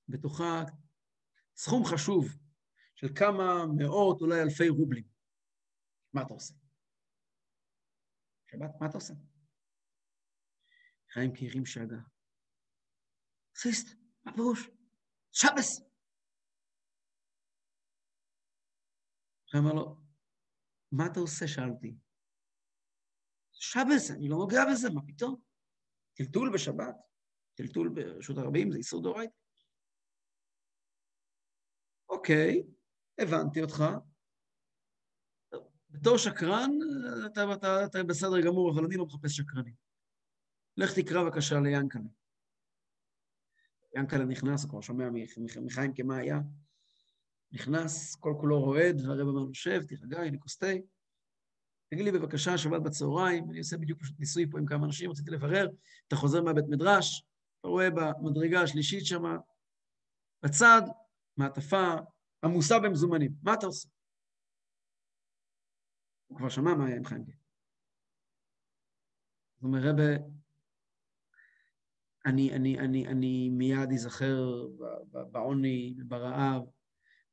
[0.08, 0.64] בתוכה
[1.56, 2.26] סכום חשוב
[2.96, 5.04] של כמה מאות, אולי אלפי רובלים.
[6.14, 6.54] מה אתה עושה?
[8.52, 9.14] שבת, מה אתה עושה?
[11.14, 11.98] חיים כהרים שגה.
[13.56, 13.88] סיסט,
[14.26, 14.70] מה פירוש?
[15.32, 15.87] שבס.
[19.52, 19.96] חיים אמר לו,
[20.92, 21.48] מה אתה עושה?
[21.48, 21.96] שאלתי.
[23.52, 25.42] שבס, אני לא נוגע בזה, מה פתאום?
[26.14, 26.96] טלטול בשבת,
[27.56, 29.34] טלטול ברשות הרבים, זה איסור דאורייתא.
[32.10, 32.64] אוקיי,
[33.18, 33.84] הבנתי אותך.
[35.90, 36.72] בתור שקרן,
[37.26, 39.76] אתה, אתה, אתה בסדר גמור, אבל אני לא מחפש שקרנים.
[40.78, 42.02] לך תקרא בבקשה ליאנקלה.
[43.96, 45.10] ינקלה נכנס, הוא כבר שומע
[45.66, 46.40] מחיים כמה היה.
[47.52, 50.68] נכנס, כל כולו רועד, והרב אמר לו, שב, תירגע, הנה כוס תה.
[51.90, 55.32] תגיד לי בבקשה, שבת בצהריים, אני עושה בדיוק פשוט ניסוי פה עם כמה אנשים, רציתי
[55.32, 55.68] לברר,
[56.08, 57.24] אתה חוזר מהבית מדרש,
[57.60, 59.24] אתה רואה במדרגה השלישית שם,
[60.44, 60.82] בצד,
[61.38, 61.94] מעטפה
[62.44, 63.32] עמוסה במזומנים.
[63.44, 63.90] מה אתה עושה?
[66.28, 67.34] הוא כבר שמע מה היה עם חיים גל.
[69.60, 70.24] הוא אומר, רבה,
[72.26, 74.68] אני, אני, אני, אני מיד אזכר
[75.32, 76.77] בעוני, ברעב.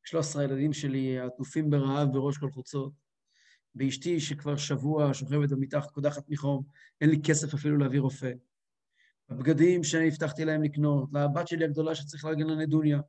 [0.05, 2.93] 13 הילדים שלי עטופים ברעב בראש כל חוצות.
[3.75, 6.65] ואשתי שכבר שבוע שוכבת במיטה קודחת מחום,
[7.01, 8.33] אין לי כסף אפילו להביא רופא.
[9.29, 13.01] הבגדים שהבטחתי להם לקנות, לבת שלי הגדולה שצריך לארגן לנדוניה.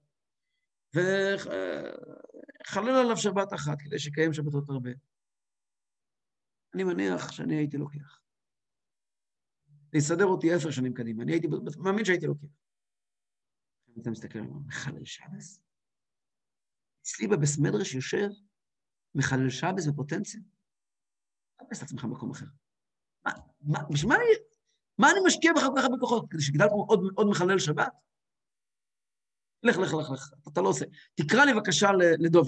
[0.93, 4.89] וחלל עליו שבת אחת כדי שיקיים שבתות הרבה.
[6.75, 8.19] אני מניח שאני הייתי לוקח.
[9.93, 12.47] יסדר אותי עשר שנים קדימה, אני הייתי, מאמין שהייתי לוקח.
[14.01, 15.64] אתה מסתכל עליו, מחלל שבס?
[17.05, 18.27] אצלי בבס מדרש יושב
[19.15, 20.41] מחלל שבס בפוטנציה?
[21.57, 22.45] תחפש את עצמך במקום אחר.
[23.25, 23.31] מה,
[23.61, 24.25] מה, מה אני,
[24.97, 26.25] מה אני משקיע בך כל כך הרבה כוחות?
[26.29, 27.93] כדי שגדל פה עוד, עוד מחלל שבת?
[29.63, 30.85] לך, לך, לך, לך, אתה לא עושה.
[31.15, 31.87] תקרא לי בבקשה
[32.19, 32.47] לדוד.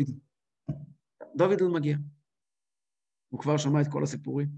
[1.36, 1.98] דוד מגיע.
[3.30, 4.50] הוא כבר שמע את כל הסיפורים.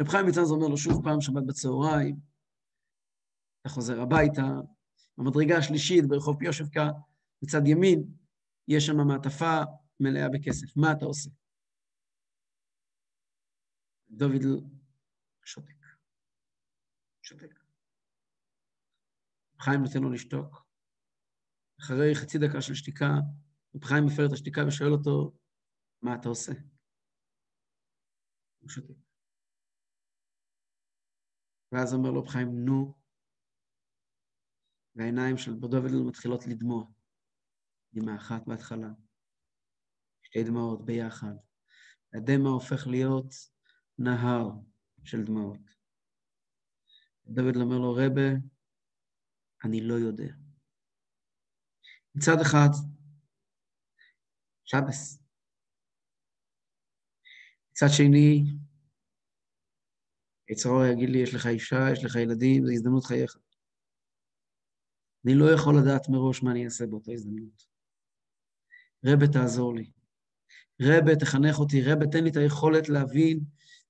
[0.00, 2.16] רב חיים מצאנז אומר לו שוב פעם, שבת בצהריים,
[3.60, 4.42] אתה חוזר הביתה,
[5.18, 6.88] במדרגה השלישית ברחוב פיושבקה,
[7.42, 8.14] בצד ימין,
[8.68, 9.60] יש שם מעטפה
[10.00, 10.76] מלאה בכסף.
[10.76, 11.30] מה אתה עושה?
[14.10, 14.42] דוד
[15.44, 15.82] שותק.
[17.22, 17.58] שותק.
[19.60, 20.66] חיים נותן לו לשתוק.
[21.80, 23.06] אחרי חצי דקה של שתיקה,
[23.74, 25.38] רב חיים מפר את השתיקה ושואל אותו,
[26.02, 26.52] מה אתה עושה?
[28.58, 28.94] הוא שותק.
[31.72, 32.94] ואז אומר לו רב חיים, נו,
[34.94, 37.01] והעיניים של דוד מתחילות לדמוע.
[37.94, 38.88] דמעה אחת בהתחלה,
[40.22, 41.34] שתי דמעות ביחד.
[42.14, 43.34] הדמע הופך להיות
[43.98, 44.50] נהר
[45.04, 45.60] של דמעות.
[47.26, 48.30] דוד אומר לו, רבה,
[49.64, 50.34] אני לא יודע.
[52.14, 52.68] מצד אחד,
[54.64, 55.22] שבס.
[57.70, 58.44] מצד שני,
[60.48, 63.36] יצרו יגיד לי, יש לך אישה, יש לך ילדים, זו הזדמנות חייך.
[65.24, 67.71] אני לא יכול לדעת מראש מה אני אעשה באותה הזדמנות.
[69.06, 69.90] רבה, תעזור לי.
[70.82, 71.82] רבה, תחנך אותי.
[71.82, 73.40] רבה, תן לי את היכולת להבין,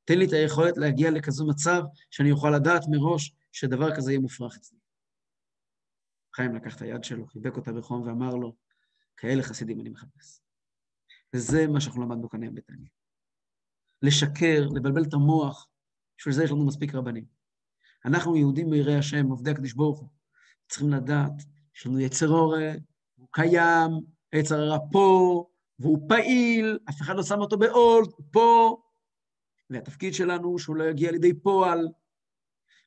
[0.04, 4.56] תן לי את היכולת להגיע לכזו מצב שאני אוכל לדעת מראש שדבר כזה יהיה מופרך
[4.56, 4.78] אצלי.
[6.34, 8.56] חיים לקח את היד שלו, חיבק אותה בחום ואמר לו,
[9.16, 10.40] כאלה חסידים אני מחפש.
[11.34, 12.88] וזה מה שאנחנו למדנו כאן היום בתניא.
[14.02, 15.66] לשקר, לבלבל את המוח,
[16.18, 17.24] בשביל זה יש לנו מספיק רבנים.
[18.04, 20.08] אנחנו יהודים ביראי השם, עובדי הקדיש ברוך הוא,
[20.68, 21.32] צריכים לדעת
[21.76, 22.72] יש לנו יצר הורה,
[23.14, 23.90] הוא קיים,
[24.32, 25.44] היצר הרע פה,
[25.78, 28.82] והוא פעיל, אף אחד לא שם אותו בעול, הוא פה,
[29.70, 31.88] והתפקיד שלנו הוא שהוא לא יגיע לידי פועל.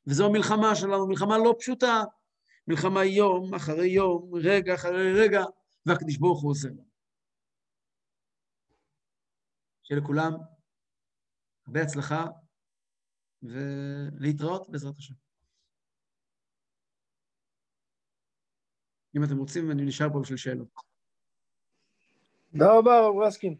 [0.06, 2.02] וזו המלחמה שלנו, מלחמה לא פשוטה.
[2.68, 5.44] מלחמה יום אחרי יום, רגע אחרי רגע,
[5.86, 6.86] והקדיש ברוך הוא עושה לנו.
[9.82, 10.32] שיהיה לכולם
[11.66, 12.26] הרבה הצלחה,
[13.42, 15.14] ולהתראות בעזרת השם.
[19.16, 20.95] אם אתם רוצים, אני נשאר פה בשביל שאלות.
[22.58, 23.54] תודה רבה, רב רסקין.